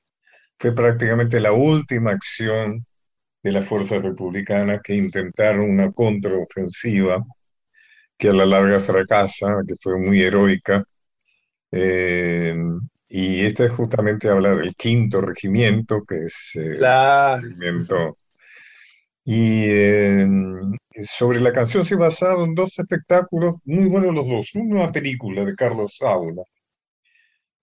[0.58, 2.84] fue prácticamente la última acción
[3.42, 7.24] de las fuerzas republicanas que intentaron una contraofensiva
[8.16, 10.84] que a la larga fracasa, que fue muy heroica.
[11.70, 12.56] Eh,
[13.08, 17.42] y esta es justamente hablar del quinto regimiento, que es eh, claro.
[17.42, 18.18] regimiento.
[19.24, 20.26] Y eh,
[21.04, 24.50] sobre la canción se basaron dos espectáculos muy buenos los dos.
[24.54, 26.42] Una película de Carlos Saula,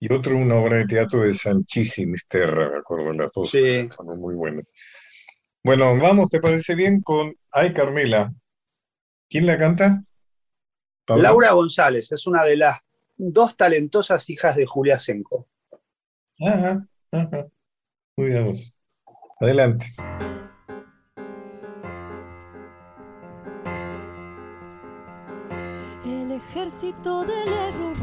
[0.08, 3.88] y otro una obra de teatro de Sanchís Misterra, me acuerdo, las dos sí.
[4.04, 4.64] muy buenas.
[5.64, 7.02] Bueno, vamos, ¿te parece bien?
[7.02, 8.32] Con Ay Carmela.
[9.28, 10.04] ¿Quién la canta?
[11.08, 12.78] Laura González, es una de las
[13.16, 15.48] dos talentosas hijas de Julia Senco.
[16.40, 17.46] Ajá, ajá.
[18.16, 18.54] Muy bien.
[19.40, 19.86] Adelante.
[26.04, 27.94] El ejército del Ebro,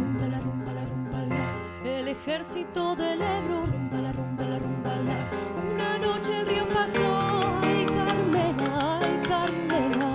[2.26, 5.28] ejército del Ebro, rumba la rumba la rumba la.
[5.74, 7.20] Una noche el río pasó,
[7.66, 10.14] ay Carmela, ay Carmela.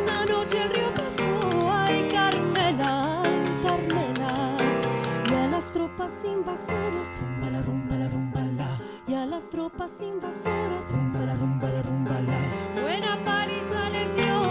[0.00, 4.56] Una noche el río pasó, ay Carmela, ay Carmela.
[5.28, 8.80] Y a las tropas invasoras, rumba la rumba la rumba la.
[9.08, 12.80] Y a las tropas invasoras, rumba la rumba la rumba la.
[12.80, 14.41] Buena paliza les dio,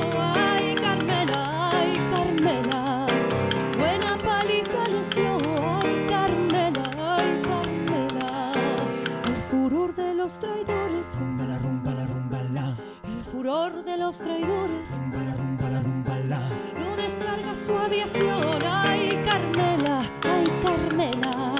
[10.39, 11.07] traidores.
[11.19, 12.75] Rumba la rumba la rumba la.
[13.03, 14.89] El furor de los traidores.
[14.91, 16.39] Rumba la rumba la rumba la.
[16.79, 18.41] No descarga su aviación.
[18.65, 21.55] Ay, Carmela, ay, Carmela.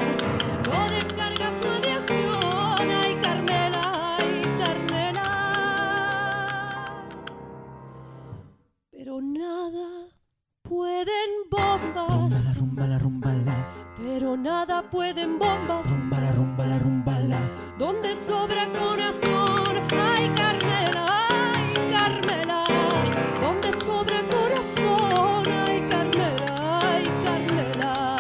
[0.69, 2.89] No descarga su aviación.
[3.03, 3.81] Ay, Carmela,
[4.19, 5.23] ay, Carmela.
[8.91, 10.07] Pero nada
[10.61, 12.43] pueden Rumba bombas.
[12.45, 13.67] la rumba la rumba la.
[13.97, 15.89] Pero nada pueden bombas.
[15.89, 17.20] Rumba la rumba la rumba la.
[17.77, 19.77] Donde sobra corazón.
[19.93, 21.05] Ay, Carmela,
[21.53, 22.63] ay, Carmela,
[23.39, 25.43] donde sobra corazón.
[25.67, 28.15] Ay, Carmela, ay, Carmela,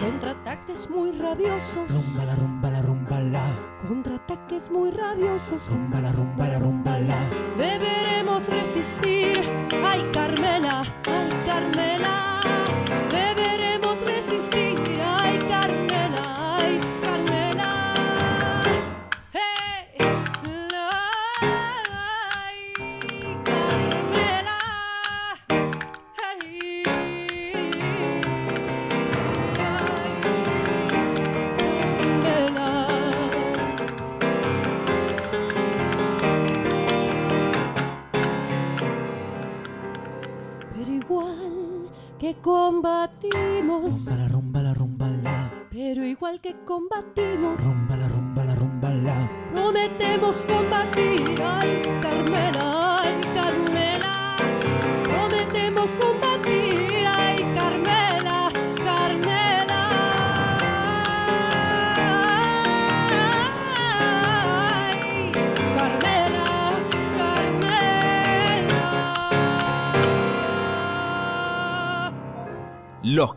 [0.00, 3.44] contraataques muy rabiosos, Rumba la rumba la rumba la.
[3.88, 5.66] contraataques muy rabiosos.
[5.68, 7.18] Rumba la rumba la rumba la.
[7.56, 9.38] Deberemos resistir.
[9.84, 12.31] Ay, Carmela, ay, Carmela,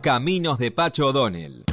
[0.06, 1.64] caminos de Pacho O'Donnell.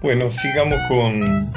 [0.00, 1.52] Bueno, sigamos con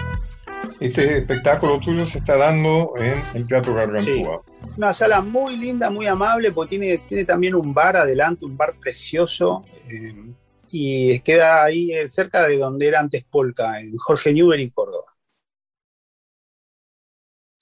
[0.79, 4.41] este espectáculo tuyo se está dando en el Teatro Gargantúa.
[4.75, 8.73] Una sala muy linda, muy amable, porque tiene, tiene también un bar adelante, un bar
[8.79, 9.63] precioso.
[9.87, 10.33] eh,
[10.71, 15.14] y queda ahí eh, cerca de donde era antes Polka, en Jorge Newbery, y Córdoba.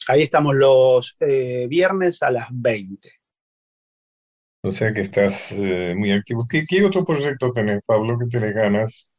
[0.08, 3.10] Ahí estamos los eh, viernes a las 20.
[4.62, 6.46] O sea que estás eh, muy activo.
[6.50, 9.14] ¿Qué, qué otro proyecto tenés, Pablo, que tenés ganas?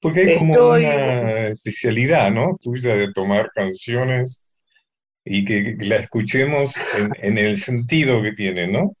[0.00, 2.58] Porque hay como una especialidad, ¿no?
[2.60, 4.46] Tuya de tomar canciones
[5.24, 8.94] y que, que la escuchemos en, en el sentido que tiene, ¿no?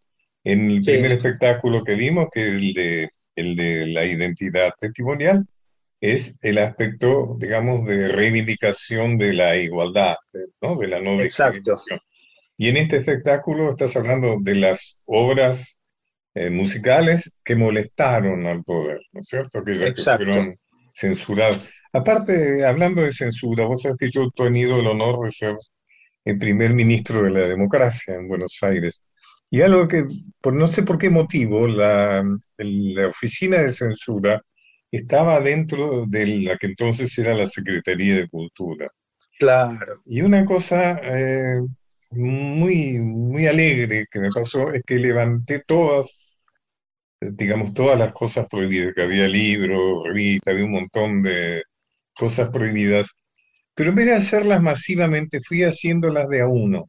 [0.44, 0.90] En el Sí.
[0.90, 5.46] primer espectáculo que vimos, que es el de, el de la identidad testimonial,
[6.00, 10.16] es el aspecto, digamos, de reivindicación de la igualdad,
[10.62, 10.76] ¿no?
[10.76, 11.76] De la no Exacto.
[12.56, 15.80] Y en este espectáculo estás hablando de las obras
[16.34, 19.62] eh, musicales que molestaron al poder, ¿no es cierto?
[19.64, 20.24] Que Exacto.
[20.24, 20.56] fueron
[20.92, 21.68] censuradas.
[21.92, 25.54] Aparte, hablando de censura, vos sabés que yo he tenido el honor de ser
[26.24, 29.04] el primer ministro de la democracia en Buenos Aires.
[29.50, 30.04] Y algo que,
[30.40, 32.22] por no sé por qué motivo, la,
[32.58, 34.42] la oficina de censura
[34.90, 38.88] estaba dentro de la que entonces era la Secretaría de Cultura.
[39.38, 39.94] Claro.
[40.06, 41.60] Y una cosa eh,
[42.10, 46.38] muy, muy alegre que me pasó es que levanté todas,
[47.20, 51.62] digamos, todas las cosas prohibidas, que había libros, revistas, había un montón de
[52.14, 53.08] cosas prohibidas,
[53.74, 56.86] pero en vez de hacerlas masivamente, fui haciéndolas de a uno.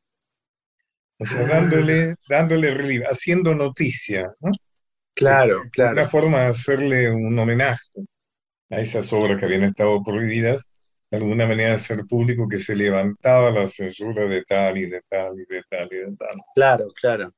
[1.19, 1.47] O sea, Ah.
[1.47, 4.51] dándole, dándole relieve, haciendo noticia, ¿no?
[5.13, 6.07] Claro, Una claro.
[6.07, 7.89] forma de hacerle un homenaje
[8.71, 10.69] a esas obras que habían estado prohibidas,
[11.11, 15.33] de alguna manera hacer público que se levantaba la censura de tal y de tal
[15.39, 16.37] y de tal y de tal.
[16.55, 17.31] Claro, claro.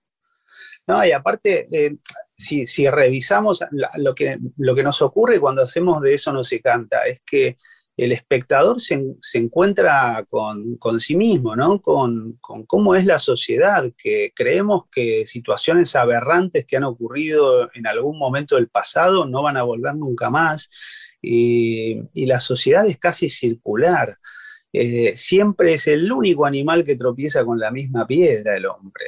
[0.88, 1.98] No, y aparte, eh,
[2.30, 6.44] si, si revisamos la- lo que, lo que nos ocurre cuando hacemos de eso no
[6.44, 7.58] se canta, es que
[7.96, 11.82] el espectador se, se encuentra con, con sí mismo, ¿no?
[11.82, 17.86] Con, con cómo es la sociedad, que creemos que situaciones aberrantes que han ocurrido en
[17.86, 20.70] algún momento del pasado no van a volver nunca más,
[21.22, 24.18] y, y la sociedad es casi circular.
[24.76, 29.06] Eh, siempre es el único animal que tropieza con la misma piedra, el hombre.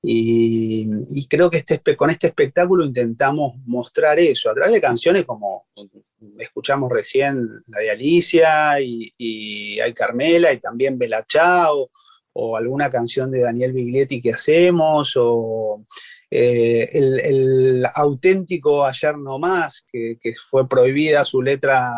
[0.00, 5.66] Y, creo que este, con este espectáculo intentamos mostrar eso a través de canciones como
[6.38, 11.90] escuchamos recién la de Alicia y, y Ay Carmela y también Bella Ciao
[12.32, 15.18] o alguna canción de Daniel Biglietti que hacemos
[16.30, 21.90] eh, el, el auténtico Ayer no más que, que fue prohibida su letra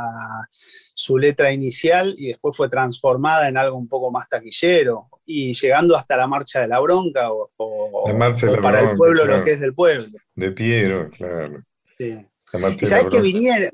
[0.95, 5.97] su letra inicial y después fue transformada en algo un poco más taquillero y llegando
[5.97, 8.97] hasta la marcha de la bronca o, o- La marcha de o la para el
[8.97, 9.39] pueblo claro.
[9.39, 10.19] lo que es del pueblo.
[10.35, 11.63] De Piero, claro.
[11.97, 12.19] Sí.
[12.83, 13.71] Y sabes que vinieron,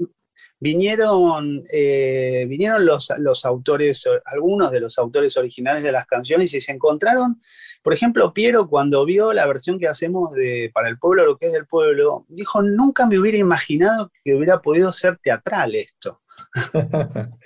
[0.59, 6.61] vinieron, eh, vinieron los, los, autores, algunos de los autores originales de las canciones y
[6.61, 7.41] se encontraron,
[7.83, 11.47] por ejemplo, Piero cuando vio la versión que hacemos de Para el pueblo, lo que
[11.47, 16.23] es del pueblo, dijo, nunca me hubiera imaginado que hubiera podido ser teatral esto.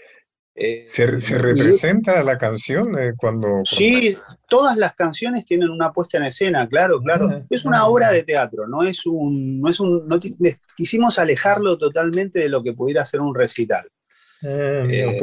[0.63, 4.15] Eh, ¿Se, representa la canción eh, cuando, Sí,
[4.47, 7.31] todas las canciones tienen una puesta en escena, claro, claro.
[7.31, 9.59] Ah, es una obra de teatro, no es un...
[9.59, 10.07] No es un
[10.77, 13.89] quisimos alejarlo totalmente de lo que pudiera ser un recital.
[14.43, 15.19] Ah, e,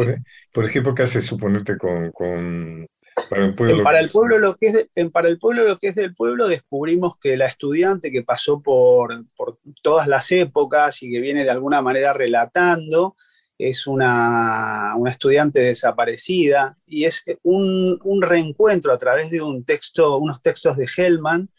[0.51, 2.87] por, ejemplo, ¿qué hace suponerte con,
[3.29, 3.83] para el pueblo?
[3.83, 6.47] para el pueblo lo que es en para el pueblo lo que es del pueblo
[6.47, 11.49] descubrimos que la estudiante que pasó por, por todas las épocas y que viene de
[11.49, 13.15] alguna manera relatando
[13.57, 20.77] es una, estudiante desaparecida y es un, reencuentro a través de un texto, unos textos
[20.77, 21.49] de Hellman,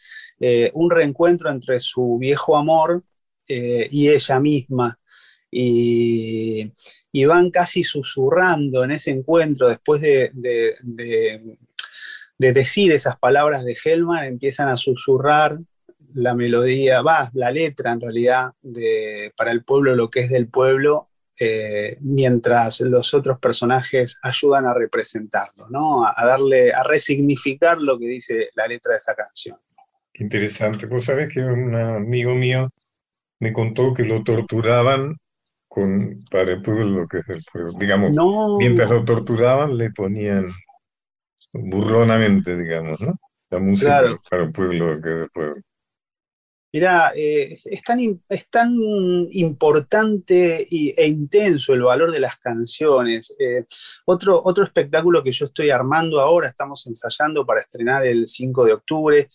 [0.40, 3.02] eh, un reencuentro entre su viejo amor
[3.48, 4.98] eh, y ella misma.
[5.50, 6.72] Y,
[7.26, 10.30] van casi susurrando en ese encuentro después de,
[12.38, 15.58] decir esas palabras de Hellman, empiezan a susurrar
[16.14, 20.48] la melodía, va, la letra en realidad, de, para el pueblo lo que es del
[20.48, 21.07] pueblo,
[21.40, 26.04] eh, mientras los otros personajes ayudan a representarlo, ¿no?
[26.04, 29.56] A, darle, a resignificar lo que dice la letra de esa canción.
[30.12, 30.86] Qué interesante.
[30.86, 32.70] Vos sabés que un amigo mío
[33.40, 35.16] me contó que lo torturaban
[35.68, 37.72] con, para el pueblo, lo que es el pueblo.
[37.78, 38.16] Digamos,
[38.58, 40.48] mientras lo torturaban le ponían
[41.52, 43.14] burlonamente, digamos, ¿no?
[43.50, 45.62] La música para el pueblo, lo que es el pueblo.
[46.70, 47.98] Mira, eh, es, tan,
[48.28, 48.74] es, tan,
[49.30, 53.34] importante e intenso el valor de las canciones.
[53.38, 53.64] Eh,
[54.04, 58.72] otro, otro espectáculo que yo estoy armando ahora, estamos ensayando para estrenar el 5 de
[58.74, 59.30] octubre,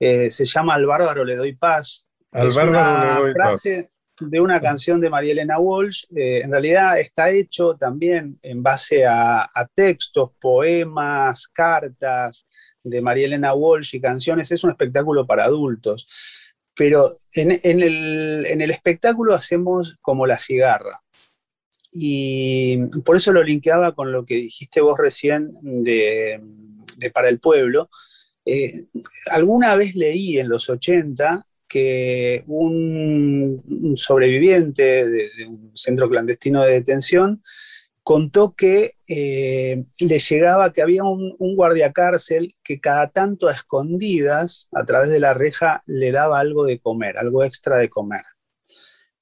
[0.00, 2.06] eh, se llama Al bárbaro le doy paz.
[2.32, 6.06] Al bárbaro le doy frase de una canción de María Elena Walsh.
[6.10, 12.48] en realidad está hecho también en base a, a textos, poemas, cartas
[12.82, 14.50] de María Elena Walsh y canciones.
[14.50, 16.08] Es un espectáculo para adultos
[16.78, 17.50] pero en,
[17.82, 21.02] el, espectáculo hacemos como la cigarra.
[21.90, 26.40] Y por eso lo linkeaba con lo que dijiste vos recién de,
[27.12, 27.90] Para el Pueblo.
[28.44, 28.84] Eh,
[29.28, 37.42] alguna vez leí en los 80 que un, sobreviviente de, un centro clandestino de detención
[38.08, 44.70] contó que eh, le llegaba que había un, guardia cárcel que cada tanto a escondidas,
[44.72, 48.22] a través de la reja, le daba algo de comer, algo extra de comer.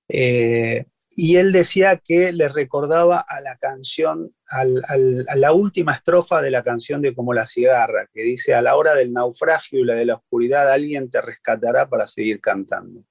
[0.09, 6.53] Eh, y él decía que le recordaba a la canción, a la última estrofa de
[6.53, 9.97] la canción de Como la cigarra, que dice, a la hora del naufragio y la
[9.97, 13.03] de la oscuridad, alguien te rescatará para seguir cantando.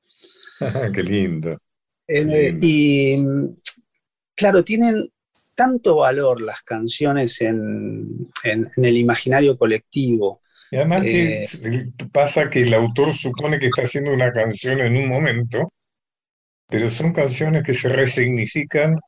[0.94, 1.58] Qué lindo.
[2.08, 3.26] Eh, y
[4.36, 5.12] claro, tienen,
[5.56, 8.08] tanto valor las canciones en,
[8.44, 10.42] el imaginario colectivo.
[10.72, 14.96] Y además que eh, pasa que el autor supone que está haciendo una canción en
[14.98, 15.74] un momento,
[16.68, 19.00] pero son canciones que se resignifican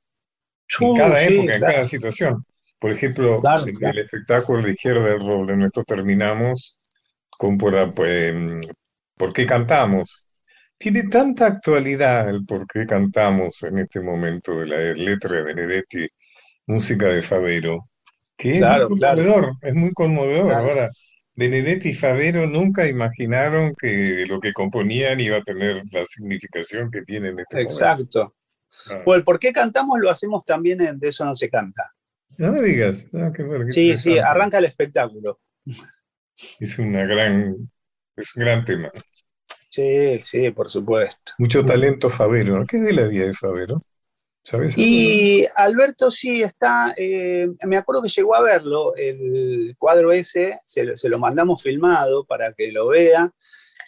[0.80, 2.46] en cada época, en cada situación.
[2.80, 6.78] Por ejemplo, en el espectáculo de Izquierda del Roble, nosotros terminamos
[7.30, 8.36] con por, pues,
[9.16, 10.28] ¿Por qué cantamos?
[10.78, 16.08] Tiene tanta actualidad el por qué cantamos en este momento de la letra de Benedetti
[16.68, 17.90] música de Favero,
[18.38, 20.54] que es muy conmovedor, es muy conmovedor.
[20.54, 20.92] Ahora,
[21.34, 27.04] Benedetti y Favero nunca imaginaron que lo que componían iba a tener la significación que
[27.04, 28.36] tiene en este Exacto.
[28.88, 29.16] Bueno, ah.
[29.16, 31.94] el por qué cantamos lo hacemos también en De eso no se canta.
[32.38, 33.10] No me digas.
[33.14, 33.32] Ah,
[33.70, 35.40] sí, sí, arranca el espectáculo.
[36.60, 37.56] Es una gran,
[38.16, 38.92] es un gran tema.
[39.70, 41.34] Sí, sí, por supuesto.
[41.38, 42.66] Mucho talento Favero.
[42.68, 43.82] ¿Qué es de la vida de Favero?
[44.76, 51.10] Y Alberto sí está, eh, me acuerdo que llegó a verlo, el cuadro ese, se,
[51.10, 53.32] lo mandamos filmado para que lo vea,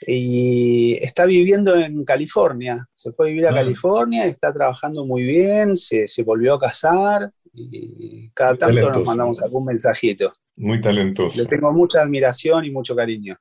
[0.05, 3.55] y está viviendo en California, se fue a vivir a ah.
[3.55, 9.66] California, está trabajando muy bien, se, volvió a casar, y cada tanto nos mandamos algún
[9.66, 10.34] mensajito.
[10.55, 11.41] Muy talentoso.
[11.41, 13.38] Le tengo mucha admiración y mucho cariño.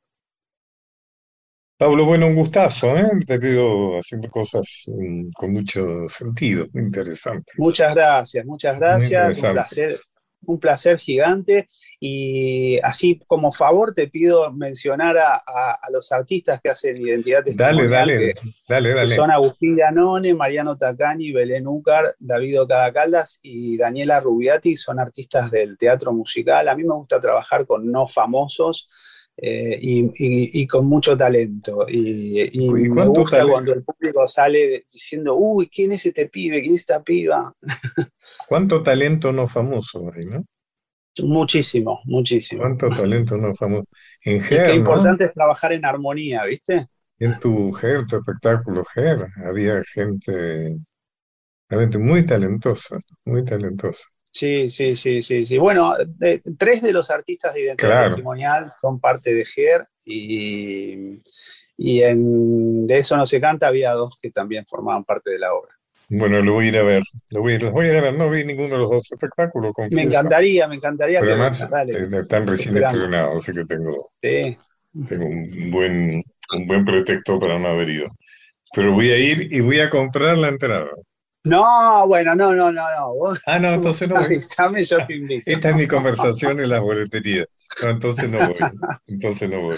[1.79, 3.09] Pablo, bueno, un gustazo, ¿eh?
[3.25, 7.53] Te pido haciendo cosas mm, con mucho sentido, muy interesante.
[7.57, 9.45] Muchas gracias, muchas gracias.
[9.45, 10.01] Un placer,
[10.47, 11.69] un placer gigante.
[12.01, 18.35] Y así como favor te pido mencionar a, los artistas que hacen identidad Dale, dale,
[18.69, 19.09] dale, dale.
[19.15, 22.93] son Agustín Danone, Mariano Tacani, Belén Úcar, David Ocada
[23.41, 26.69] y Daniela Rubiati, son artistas del teatro musical.
[26.69, 28.89] A mí me gusta trabajar con no famosos
[29.39, 31.87] eh, y, y- y con mucho talento.
[31.89, 32.51] Y,
[32.89, 33.53] me ¿cuánto gusta talento?
[33.53, 36.61] cuando el público sale diciendo, uy, ¿quién es este pibe?
[36.63, 37.55] ¿Quién es esta piba?
[38.49, 40.43] ¿Cuánto talento no famoso hay, no?
[41.23, 42.63] Muchísimo, muchísimo.
[42.63, 43.89] ¿Cuánto talento no famoso?
[44.23, 44.85] En qué Ger, ¿no?
[44.85, 46.87] importante es trabajar en armonía, ¿viste?
[47.21, 50.77] En tu Ger, tu espectáculo Ger, había gente,
[51.69, 54.05] realmente muy talentosa, muy talentosa.
[54.33, 55.59] Sí, sí, sí, sí, sí.
[55.59, 58.11] Bueno, de- tres de los artistas de identidad Claro.
[58.11, 61.19] testimonial son parte de GER y,
[61.77, 65.53] y en De eso no se canta había dos que también formaban parte de la
[65.55, 65.75] obra.
[66.11, 67.03] Bueno, lo voy a ir a ver,
[67.33, 68.91] lo voy a ir, lo voy a ir a ver, no vi ninguno de los
[68.91, 71.93] dos espectáculos, Me encantaría, me encantaría Pero que además dale.
[71.93, 74.57] eh, están recién estrenados, así que tengo, Sí.
[75.09, 76.23] tengo un buen,
[76.57, 78.07] un buen pretexto para no haber ido.
[78.75, 80.89] Pero voy a ir y voy a comprar la entrada.
[81.45, 83.15] No, bueno, no, no, no, no.
[83.15, 84.25] Vos Ah, no, entonces no voy.
[84.27, 85.51] avísame, yo te invito.
[85.51, 87.47] Esta es mi conversación en las boleterías.
[87.83, 88.71] No, entonces no voy.
[89.07, 89.77] Entonces no voy.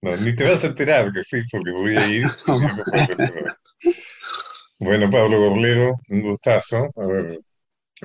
[0.00, 2.26] No, ni te vas a enterar que fui porque voy a ir.
[2.46, 3.56] la.
[4.78, 6.88] Bueno, Pablo Gorlero, un gustazo.
[6.96, 7.40] A ver.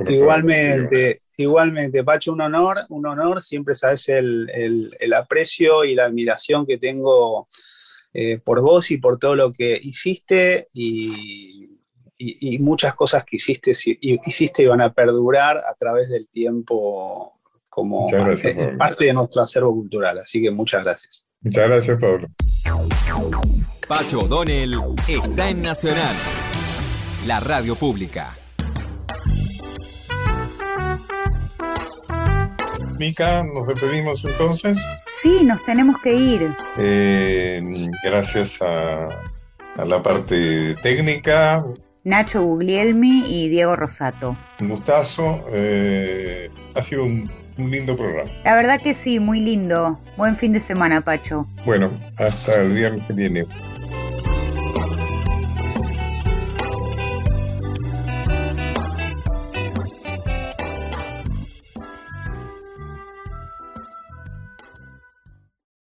[0.08, 6.06] Igualmente, igualmente, Pacho, un honor, un honor, siempre sabes el, el- el aprecio y la
[6.06, 7.48] admiración que tengo
[8.12, 11.73] eh, por vos y por todo lo que hiciste y,
[12.18, 16.10] y- y muchas cosas que hiciste, si- y- hiciste y van a perdurar a través
[16.10, 17.40] del tiempo
[17.70, 18.78] como Muchas gracias, Pablo.
[18.78, 20.20] parte de nuestro acervo cultural.
[20.20, 21.26] Así que muchas gracias.
[21.42, 22.28] Muchas gracias, Pablo.
[23.88, 24.76] Pacho O'Donnell
[25.08, 26.16] está en Nacional,
[27.28, 28.36] la radio pública.
[32.98, 34.80] Mica, nos despedimos entonces.
[35.08, 36.56] Sí, nos tenemos que ir.
[36.78, 37.60] Eh,
[38.04, 39.08] gracias a,
[39.76, 41.66] a la parte técnica.
[42.04, 44.36] Nacho Guglielmi y Diego Rosato.
[44.60, 45.46] Un gustazo.
[45.50, 48.30] eh, ha sido un, un lindo programa.
[48.44, 50.00] La verdad que sí, muy lindo.
[50.18, 51.48] Buen fin de semana, Pacho.
[51.66, 53.46] Bueno, hasta el viernes que viene.